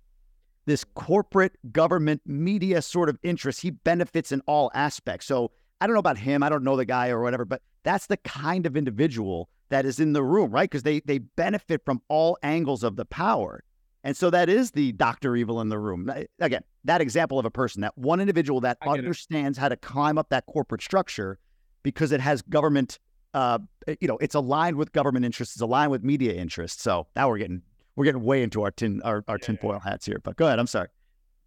[0.66, 3.60] this corporate government media sort of interest.
[3.60, 5.26] He benefits in all aspects.
[5.26, 6.42] So I don't know about him.
[6.42, 10.00] I don't know the guy or whatever, but that's the kind of individual that is
[10.00, 10.70] in the room, right?
[10.70, 13.62] Because they they benefit from all angles of the power.
[14.04, 15.34] And so that is the Dr.
[15.34, 16.10] Evil in the room.
[16.38, 19.60] Again, that example of a person, that one individual that understands it.
[19.62, 21.38] how to climb up that corporate structure
[21.82, 22.98] because it has government,
[23.32, 23.58] uh,
[24.00, 26.82] you know, it's aligned with government interests, it's aligned with media interests.
[26.82, 27.62] So now we're getting
[27.96, 29.90] we're getting way into our tin our, our yeah, tinfoil yeah.
[29.90, 30.20] hats here.
[30.22, 30.58] But go ahead.
[30.58, 30.88] I'm sorry.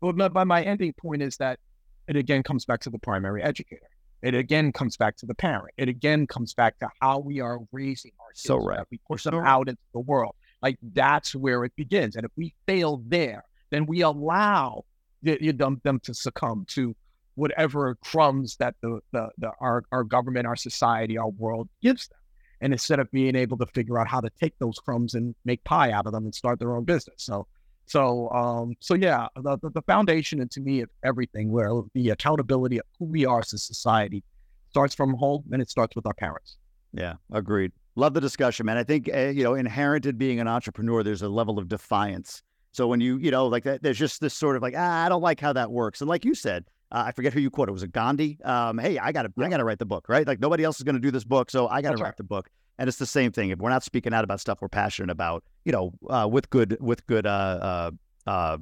[0.01, 1.59] Well, my, my ending point is that
[2.07, 3.89] it again comes back to the primary educator.
[4.23, 5.75] It again comes back to the parent.
[5.77, 8.43] It again comes back to how we are raising our kids.
[8.43, 8.79] So right.
[8.89, 10.33] we push them out into the world.
[10.61, 12.15] Like that's where it begins.
[12.15, 14.85] And if we fail there, then we allow
[15.21, 16.95] the, them, them to succumb to
[17.35, 22.17] whatever crumbs that the, the, the our, our government, our society, our world gives them
[22.61, 25.63] and instead of being able to figure out how to take those crumbs and make
[25.63, 27.15] pie out of them and start their own business.
[27.17, 27.47] So,
[27.85, 32.79] so, um, so yeah, the, the, foundation and to me of everything, where the accountability
[32.79, 34.23] of who we are as a society
[34.69, 36.57] starts from home and it starts with our parents.
[36.93, 37.71] Yeah, agreed.
[37.97, 38.77] Love the discussion, man.
[38.77, 42.43] I think uh, you know, inherent in being an entrepreneur, there's a level of defiance.
[42.71, 45.09] So when you, you know, like that, there's just this sort of like, ah, I
[45.09, 45.99] don't like how that works.
[45.99, 47.71] And like you said, uh, I forget who you quoted.
[47.71, 48.37] It was it Gandhi?
[48.43, 49.31] Um, hey, I got to.
[49.43, 50.27] I got to write the book, right?
[50.27, 52.17] Like nobody else is going to do this book, so I got to write right.
[52.17, 52.51] the book.
[52.77, 53.49] And it's the same thing.
[53.49, 56.77] If we're not speaking out about stuff we're passionate about, you know, uh, with good,
[56.79, 57.89] with good uh,
[58.29, 58.57] uh, uh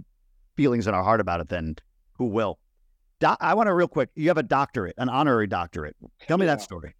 [0.56, 1.76] feelings in our heart about it, then
[2.14, 2.58] who will?
[3.20, 4.12] Do- I want to real quick.
[4.16, 5.98] You have a doctorate, an honorary doctorate.
[6.26, 6.56] Tell me yeah.
[6.56, 6.96] that story.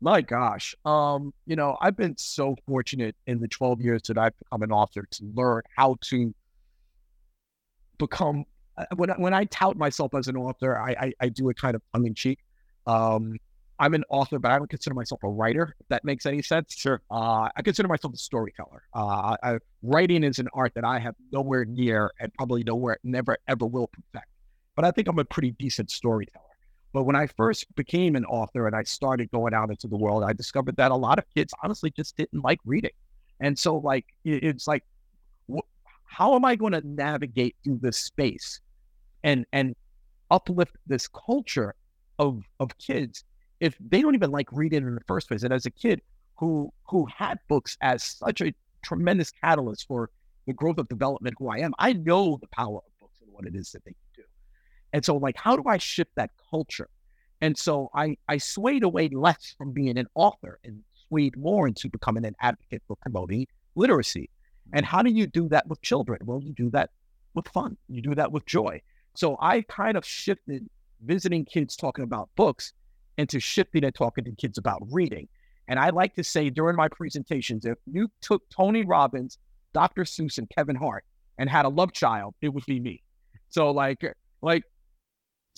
[0.00, 4.38] My gosh, um, you know, I've been so fortunate in the 12 years that I've
[4.38, 6.34] become an author to learn how to
[7.98, 8.44] become
[8.78, 11.74] uh, when when I tout myself as an author, I I, I do it kind
[11.74, 12.38] of tongue in cheek.
[12.86, 13.36] Um,
[13.78, 15.74] I'm an author, but I don't consider myself a writer.
[15.80, 16.74] If that makes any sense.
[16.74, 17.00] Sure.
[17.10, 18.82] Uh, I consider myself a storyteller.
[18.94, 23.38] Uh, I, writing is an art that I have nowhere near and probably nowhere, never,
[23.48, 24.30] ever will perfect.
[24.76, 26.44] But I think I'm a pretty decent storyteller.
[26.92, 30.24] But when I first became an author and I started going out into the world,
[30.24, 32.90] I discovered that a lot of kids honestly just didn't like reading.
[33.40, 34.84] And so, like, it's like,
[35.52, 35.66] wh-
[36.04, 38.60] how am I going to navigate through this space
[39.22, 39.74] and and
[40.30, 41.74] uplift this culture
[42.18, 43.24] of of kids
[43.60, 45.42] if they don't even like reading in the first place.
[45.42, 46.00] And as a kid
[46.36, 50.10] who who had books as such a tremendous catalyst for
[50.46, 53.46] the growth of development who I am, I know the power of books and what
[53.46, 53.94] it is that they.
[54.92, 56.88] And so like how do I shift that culture?
[57.40, 61.88] And so I I swayed away less from being an author and swayed more into
[61.88, 64.30] becoming an advocate for promoting literacy.
[64.72, 66.20] And how do you do that with children?
[66.24, 66.90] Well, you do that
[67.34, 67.76] with fun.
[67.88, 68.80] You do that with joy.
[69.14, 70.68] So I kind of shifted
[71.04, 72.72] visiting kids talking about books
[73.16, 75.28] into shifting and talking to kids about reading.
[75.68, 79.38] And I like to say during my presentations, if you took Tony Robbins,
[79.72, 80.02] Dr.
[80.02, 81.04] Seuss, and Kevin Hart
[81.38, 83.02] and had a love child, it would be me.
[83.48, 84.02] So like,
[84.42, 84.64] like,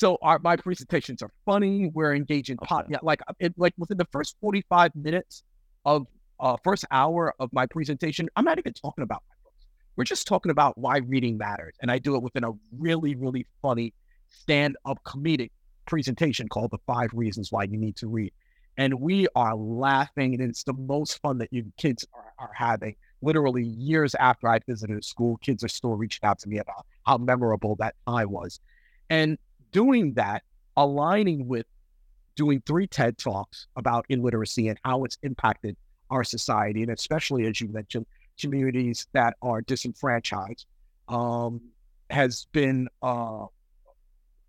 [0.03, 1.89] so our my presentations are funny.
[1.95, 5.45] We're engaging pot, yeah, like it, like within the first forty five minutes
[5.85, 6.09] of
[6.41, 9.65] uh, first hour of my presentation, I'm not even talking about my books.
[9.95, 13.47] We're just talking about why reading matters, and I do it within a really really
[13.63, 13.95] funny
[14.29, 15.53] stand up comedic
[15.87, 18.33] presentation called The Five Reasons Why You Need to Read.
[18.77, 22.97] And we are laughing, and it's the most fun that you kids are, are having.
[23.21, 27.19] Literally, years after I visited school, kids are still reaching out to me about how
[27.19, 28.59] memorable that time was.
[29.11, 29.39] And
[29.73, 30.43] doing that,
[30.77, 31.67] aligning with
[32.37, 35.77] doing three TED Talks about illiteracy and how it's impacted
[36.11, 38.07] our society, and especially, as you mentioned,
[38.41, 40.67] communities that are disenfranchised,
[41.09, 41.61] um,
[42.11, 43.47] has been uh,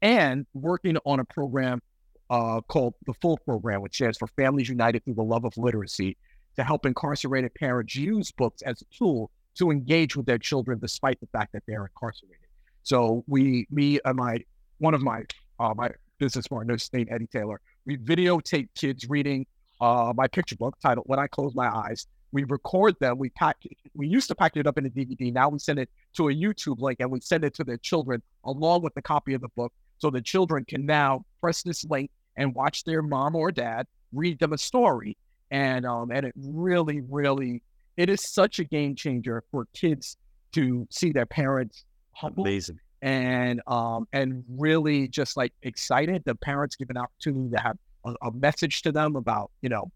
[0.02, 1.82] and working on a program
[2.30, 6.18] uh, called the Full Program, which stands for Families United Through the Love of Literacy,
[6.56, 11.20] to help incarcerated parents use books as a tool to engage with their children despite
[11.20, 12.38] the fact that they're incarcerated.
[12.84, 14.40] So we, me and my,
[14.84, 15.24] one of my,
[15.60, 19.46] uh, my business partners named Eddie Taylor, we videotape kids reading
[19.80, 22.06] uh, my picture book titled When I Close My Eyes.
[22.34, 23.18] We record them.
[23.18, 23.58] We pack.
[23.94, 25.32] We used to pack it up in a DVD.
[25.32, 28.22] Now we send it to a YouTube link and we send it to their children
[28.44, 32.12] along with the copy of the book so the children can now press this link
[32.36, 35.16] and watch their mom or dad read them a story.
[35.52, 37.62] and um, and it really, really,
[37.96, 40.18] it is such a game changer for kids
[40.54, 42.80] to see their parents humble Amazing.
[43.04, 46.24] And um and really just like excited.
[46.26, 49.92] The parents give an opportunity to have a, a message to them about you know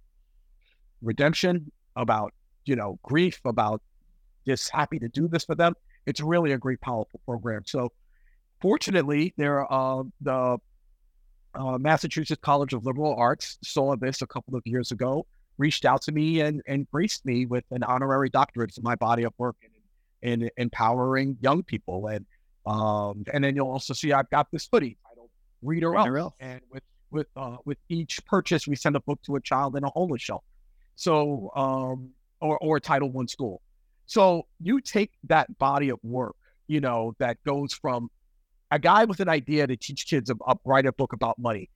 [1.02, 2.34] redemption, about
[2.66, 3.82] you know grief, about
[4.46, 5.74] just happy to do this for them.
[6.06, 7.64] It's really a great, powerful program.
[7.66, 7.92] So,
[8.62, 10.58] fortunately, there uh, the
[11.56, 15.26] uh, Massachusetts College of Liberal Arts saw this a couple of years ago,
[15.58, 19.24] reached out to me and and graced me with an honorary doctorate for my body
[19.24, 19.56] of work
[20.22, 22.08] in, in empowering young people.
[22.08, 22.26] And
[22.68, 25.30] um, and then you'll also see I've got this hoodie titled
[25.62, 26.52] "Reader Read or Else," Else.
[26.52, 29.84] and with with uh, with each purchase, we send a book to a child in
[29.84, 30.46] a homeless shelter.
[30.96, 32.10] So um,
[32.42, 33.62] or or a Title One school.
[34.06, 36.36] So you take that body of work,
[36.68, 38.10] you know, that goes from
[38.72, 41.70] a guy with an idea to teach kids a write a book about money.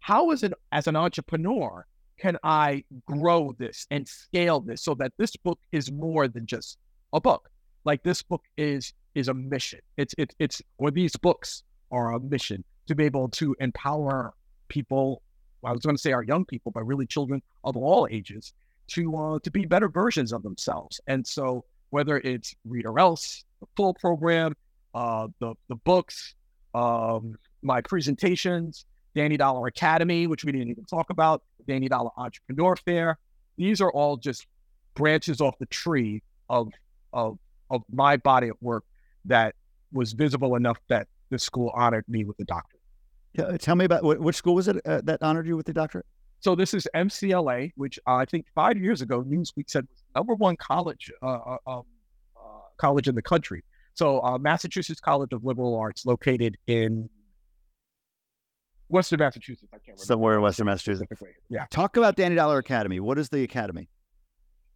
[0.00, 1.86] How is it as an entrepreneur
[2.18, 6.78] can I grow this and scale this so that this book is more than just
[7.12, 7.50] a book?
[7.84, 9.80] Like this book is is a mission.
[9.96, 14.34] It's it's it's or these books are a mission to be able to empower
[14.68, 15.22] people.
[15.64, 18.52] I was going to say our young people, but really children of all ages
[18.88, 21.00] to uh, to be better versions of themselves.
[21.08, 24.54] And so whether it's Read or Else, the full program,
[24.94, 26.34] uh, the the books,
[26.74, 32.76] um, my presentations, Danny Dollar Academy, which we didn't even talk about, Danny Dollar Entrepreneur
[32.76, 33.18] Fair.
[33.56, 34.46] These are all just
[34.94, 36.68] branches off the tree of
[37.14, 37.38] of
[37.70, 38.84] of my body of work
[39.26, 39.54] that
[39.92, 42.82] was visible enough that the school honored me with the doctorate.
[43.34, 45.72] Yeah, Tell me about what, which school was it uh, that honored you with the
[45.72, 46.06] doctorate?
[46.40, 50.34] So this is MCLA, which uh, I think five years ago Newsweek said was number
[50.34, 51.82] one college uh, uh, um,
[52.36, 53.64] uh, college in the country.
[53.94, 57.08] So uh, Massachusetts College of Liberal Arts, located in
[58.88, 59.68] Western Massachusetts.
[59.72, 61.10] I can't remember Somewhere in Western Massachusetts.
[61.48, 61.64] Yeah.
[61.70, 63.00] Talk about Danny Dollar Academy.
[63.00, 63.88] What is the academy?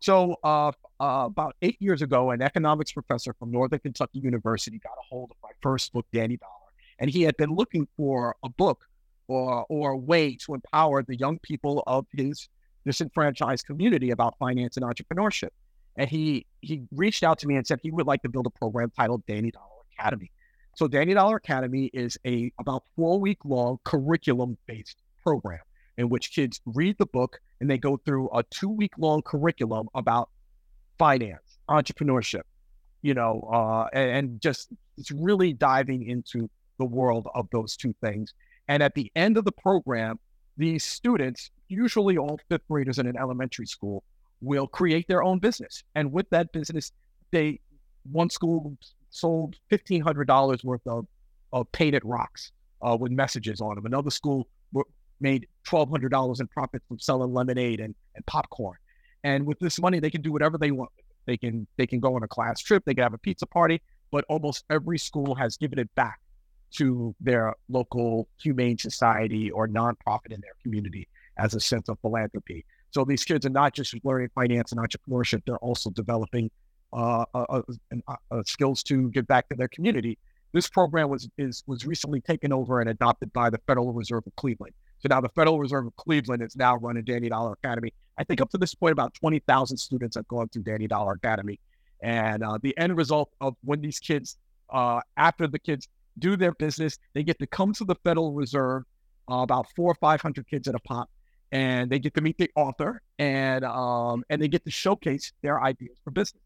[0.00, 4.92] So uh, uh, about eight years ago, an economics professor from Northern Kentucky University got
[4.92, 6.52] a hold of my first book, Danny Dollar,
[6.98, 8.86] and he had been looking for a book
[9.28, 12.48] or or a way to empower the young people of his
[12.86, 15.50] disenfranchised community about finance and entrepreneurship.
[15.96, 18.50] And he he reached out to me and said he would like to build a
[18.50, 19.66] program titled Danny Dollar
[19.98, 20.30] Academy.
[20.76, 25.60] So Danny Dollar Academy is a about four week long curriculum based program
[25.98, 29.88] in which kids read the book and they go through a two week long curriculum
[29.94, 30.30] about
[30.98, 32.42] finance, entrepreneurship,
[33.02, 34.68] you know, uh, and, and just
[34.98, 38.32] it's really diving into the world of those two things.
[38.68, 40.18] And at the end of the program,
[40.56, 44.04] these students, usually all fifth graders in an elementary school,
[44.40, 45.82] will create their own business.
[45.94, 46.92] And with that business,
[47.30, 47.60] they
[48.10, 48.76] one school
[49.10, 51.06] sold fifteen hundred dollars worth of,
[51.52, 53.86] of painted rocks uh, with messages on them.
[53.86, 54.48] Another school
[55.20, 58.76] made twelve hundred dollars in profit from selling lemonade and, and popcorn.
[59.24, 60.90] And with this money, they can do whatever they want.
[61.26, 62.84] They can they can go on a class trip.
[62.84, 63.82] They can have a pizza party.
[64.10, 66.20] But almost every school has given it back
[66.72, 72.64] to their local humane society or nonprofit in their community as a sense of philanthropy.
[72.92, 76.50] So these kids are not just learning finance and entrepreneurship; they're also developing
[76.92, 77.62] uh, uh,
[78.08, 80.18] uh, uh, skills to give back to their community.
[80.52, 84.34] This program was is was recently taken over and adopted by the Federal Reserve of
[84.34, 84.74] Cleveland.
[85.02, 87.92] So now the Federal Reserve of Cleveland is now running Danny Dollar Academy.
[88.18, 91.12] I think up to this point, about twenty thousand students have gone through Danny Dollar
[91.12, 91.58] Academy,
[92.02, 94.36] and uh, the end result of when these kids,
[94.68, 95.88] uh, after the kids
[96.18, 98.82] do their business, they get to come to the Federal Reserve,
[99.30, 101.08] uh, about four or five hundred kids at a pop,
[101.50, 105.62] and they get to meet the author, and um, and they get to showcase their
[105.62, 106.42] ideas for business,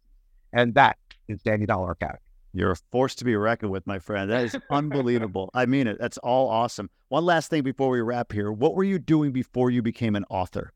[0.52, 0.96] and that
[1.26, 2.20] is Danny Dollar Academy.
[2.54, 4.30] You're a force to be reckoned with, my friend.
[4.30, 5.50] That is unbelievable.
[5.54, 5.98] I mean it.
[6.00, 6.88] That's all awesome.
[7.08, 8.52] One last thing before we wrap here.
[8.52, 10.72] What were you doing before you became an author?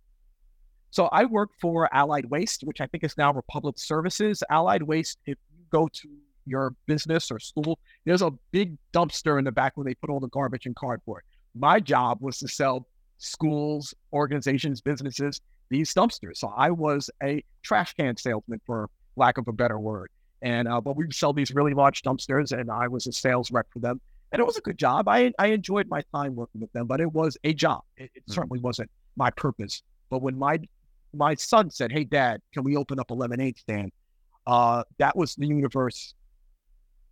[0.90, 4.42] So I work for Allied Waste, which I think is now Republic Services.
[4.50, 6.08] Allied Waste, if you go to
[6.46, 10.20] your business or school, there's a big dumpster in the back where they put all
[10.20, 11.22] the garbage and cardboard.
[11.54, 12.86] My job was to sell
[13.18, 16.36] schools, organizations, businesses these dumpsters.
[16.36, 20.10] So I was a trash can salesman, for lack of a better word.
[20.42, 23.66] And uh, but we sell these really large dumpsters, and I was a sales rep
[23.72, 24.00] for them.
[24.30, 25.08] And it was a good job.
[25.08, 27.82] I I enjoyed my time working with them, but it was a job.
[27.96, 28.34] It, it Mhm.
[28.34, 29.82] certainly wasn't my purpose.
[30.10, 30.60] But when my
[31.14, 33.90] my son said, "Hey, Dad, can we open up a lemonade stand?"
[34.46, 36.14] Uh, that was the universe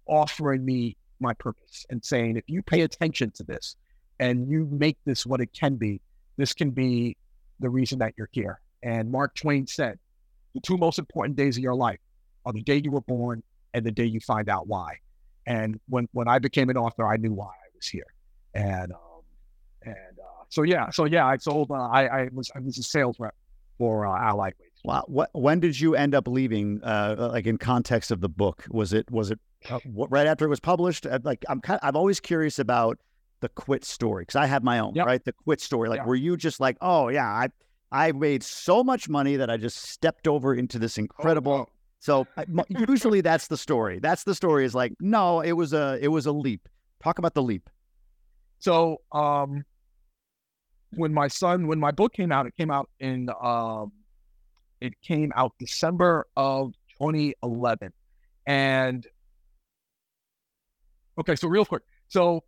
[0.07, 3.77] offering me my purpose and saying, "If you pay attention to this
[4.21, 6.01] and you make this what it can be,
[6.37, 7.17] this can be
[7.61, 9.99] the reason that you're here." And Mark Twain said,
[10.55, 11.99] "The two most important days of your life
[12.47, 13.43] are the day you were born
[13.75, 14.97] and the day you find out why."
[15.47, 18.07] And when when I became an author, I knew why I was here.
[18.55, 19.23] And um,
[19.83, 21.71] and uh, so yeah, so yeah, I sold.
[21.71, 23.35] Uh, I I was I was a sales rep
[23.79, 24.73] for uh, Allied Waste.
[24.85, 25.05] Wow.
[25.09, 26.81] What, when did you end up leaving?
[26.83, 29.39] Uh, like in context of the book, was it was it
[29.71, 31.07] uh, right after it was published?
[31.07, 32.99] Uh, like I'm kind, of, I'm always curious about
[33.41, 35.07] the quit story because I have my own yep.
[35.07, 35.25] right.
[35.25, 35.89] The quit story.
[35.89, 36.07] Like, yep.
[36.07, 37.49] were you just like, oh yeah, I
[37.93, 41.53] I made so much money that I just stepped over into this incredible.
[41.53, 41.69] Oh,
[42.01, 42.27] So
[42.69, 43.99] usually that's the story.
[43.99, 44.65] That's the story.
[44.65, 46.69] Is like, no, it was a it was a leap.
[47.03, 47.69] Talk about the leap.
[48.59, 49.65] So um,
[50.95, 53.93] when my son, when my book came out, it came out in um,
[54.81, 57.93] it came out December of 2011,
[58.47, 59.07] and
[61.19, 62.45] okay, so real quick, so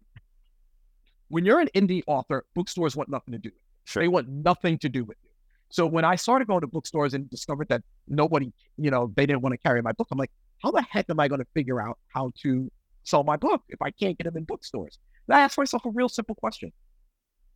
[1.29, 3.63] when you're an indie author, bookstores want nothing to do with.
[3.85, 4.03] Sure.
[4.03, 5.28] They want nothing to do with you.
[5.71, 9.43] So when I started going to bookstores and discovered that nobody, you know, they didn't
[9.43, 10.31] want to carry my book, I'm like,
[10.63, 12.71] how the heck am I going to figure out how to
[13.05, 14.99] sell my book if I can't get them in bookstores?
[15.29, 16.73] And I asked myself a real simple question.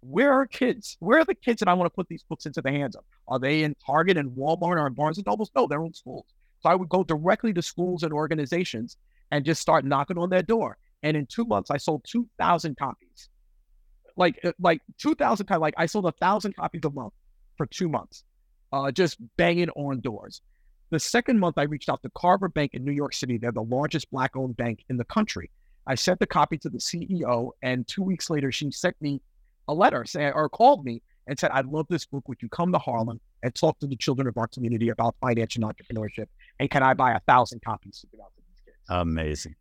[0.00, 0.96] Where are kids?
[1.00, 3.04] Where are the kids that I want to put these books into the hands of?
[3.28, 5.50] Are they in Target and Walmart or in Barnes and Nobles?
[5.54, 6.26] No, they're in schools.
[6.60, 8.96] So I would go directly to schools and organizations
[9.30, 10.76] and just start knocking on their door.
[11.02, 13.30] And in two months, I sold 2,000 copies.
[14.16, 15.60] Like, uh, like 2,000 copies.
[15.60, 17.12] Like I sold a thousand copies a month
[17.62, 18.24] for two months,
[18.72, 20.42] uh, just banging on doors.
[20.90, 23.38] The second month, I reached out to Carver Bank in New York City.
[23.38, 25.48] They're the largest black owned bank in the country.
[25.86, 29.20] I sent the copy to the CEO, and two weeks later, she sent me
[29.68, 32.28] a letter saying, or called me and said, I love this book.
[32.28, 35.54] Would you come to Harlem and talk to the children of our community about finance
[35.54, 36.26] and entrepreneurship?
[36.58, 38.76] And can I buy a thousand copies to give out to these kids?
[38.88, 39.54] Amazing.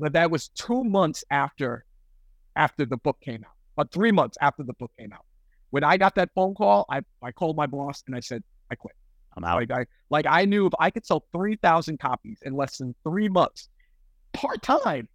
[0.00, 1.84] But that was two months after
[2.56, 5.24] after the book came out, but three months after the book came out.
[5.72, 8.74] When I got that phone call, I, I called my boss and I said, I
[8.74, 8.94] quit.
[9.34, 9.56] I'm out.
[9.56, 13.30] Like I, like I knew if I could sell 3,000 copies in less than three
[13.30, 13.70] months,
[14.34, 15.08] part time,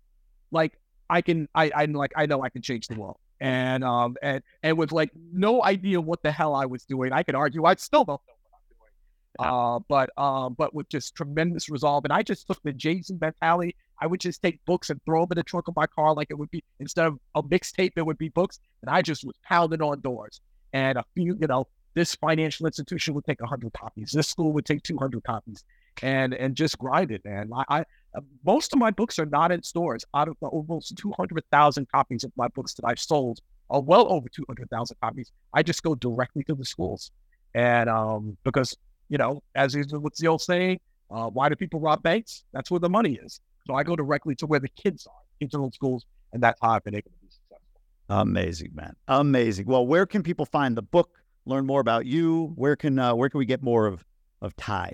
[0.51, 0.73] like
[1.11, 3.19] I can, I, I'm like, I know I can change the world.
[3.39, 7.21] And, um, and, and with like no idea what the hell I was doing, I
[7.21, 9.53] could argue I still don't know what I'm doing.
[9.53, 12.03] Uh, but, um, but with just tremendous resolve.
[12.03, 13.75] And I just took the Jason mentality.
[13.99, 16.27] I would just take books and throw them in the trunk of my car like
[16.29, 18.59] it would be instead of a mixtape, it would be books.
[18.81, 20.41] And I just was pounding on doors.
[20.73, 21.67] And a few, you know,
[21.97, 24.11] this financial institution would take 100 copies.
[24.11, 25.63] This school would take 200 copies,
[26.03, 27.49] and and just grind it, man.
[27.51, 27.79] I, I
[28.15, 30.05] uh, most of my books are not in stores.
[30.13, 33.39] Out of the almost 200,000 copies of my books that I've sold,
[33.69, 37.09] or well over 200,000 copies, I just go directly to the schools,
[37.55, 38.77] and um, because
[39.09, 40.79] you know, as is what's the old saying,
[41.09, 42.43] uh, why do people rob banks?
[42.53, 43.39] That's where the money is.
[43.68, 46.72] So I go directly to where the kids are, kids in schools, and that's how
[46.72, 47.82] I've been able to be successful.
[48.09, 48.95] Amazing, man.
[49.07, 49.68] Amazing.
[49.68, 51.09] Well, where can people find the book?
[51.47, 52.51] learn more about you?
[52.55, 54.03] Where can uh, where can we get more of
[54.41, 54.93] of Ty?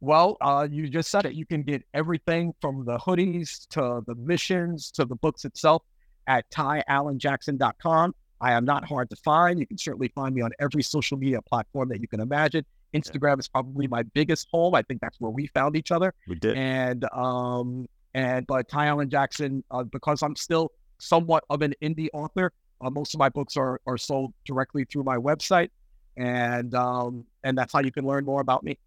[0.00, 1.32] Well, uh, you just said it.
[1.32, 5.82] You can get everything from the hoodies to the missions to the books itself
[6.26, 8.14] at tyallanjackson.com.
[8.38, 9.58] I am not hard to find.
[9.58, 12.66] You can certainly find me on every social media platform that you can imagine.
[12.92, 14.74] Instagram is probably my biggest home.
[14.74, 16.12] I think that's where we found each other.
[16.28, 16.56] We did.
[16.58, 17.86] And um
[18.16, 22.50] and but Ty Allan Jackson, uh, because I'm still somewhat of an indie author,
[22.80, 25.68] uh, most of my books are are sold directly through my website,
[26.16, 28.78] and um, and that's how you can learn more about me.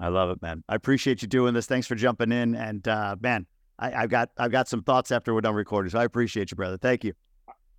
[0.00, 0.64] I love it, man.
[0.68, 1.66] I appreciate you doing this.
[1.66, 3.46] Thanks for jumping in, and uh, man,
[3.78, 5.90] I, have got I've got some thoughts after we're done recording.
[5.90, 6.76] So I appreciate you, brother.
[6.76, 7.14] Thank you.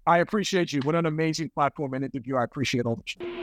[0.07, 0.79] I appreciate you.
[0.83, 2.37] What an amazing platform and interview.
[2.37, 3.42] I appreciate all the.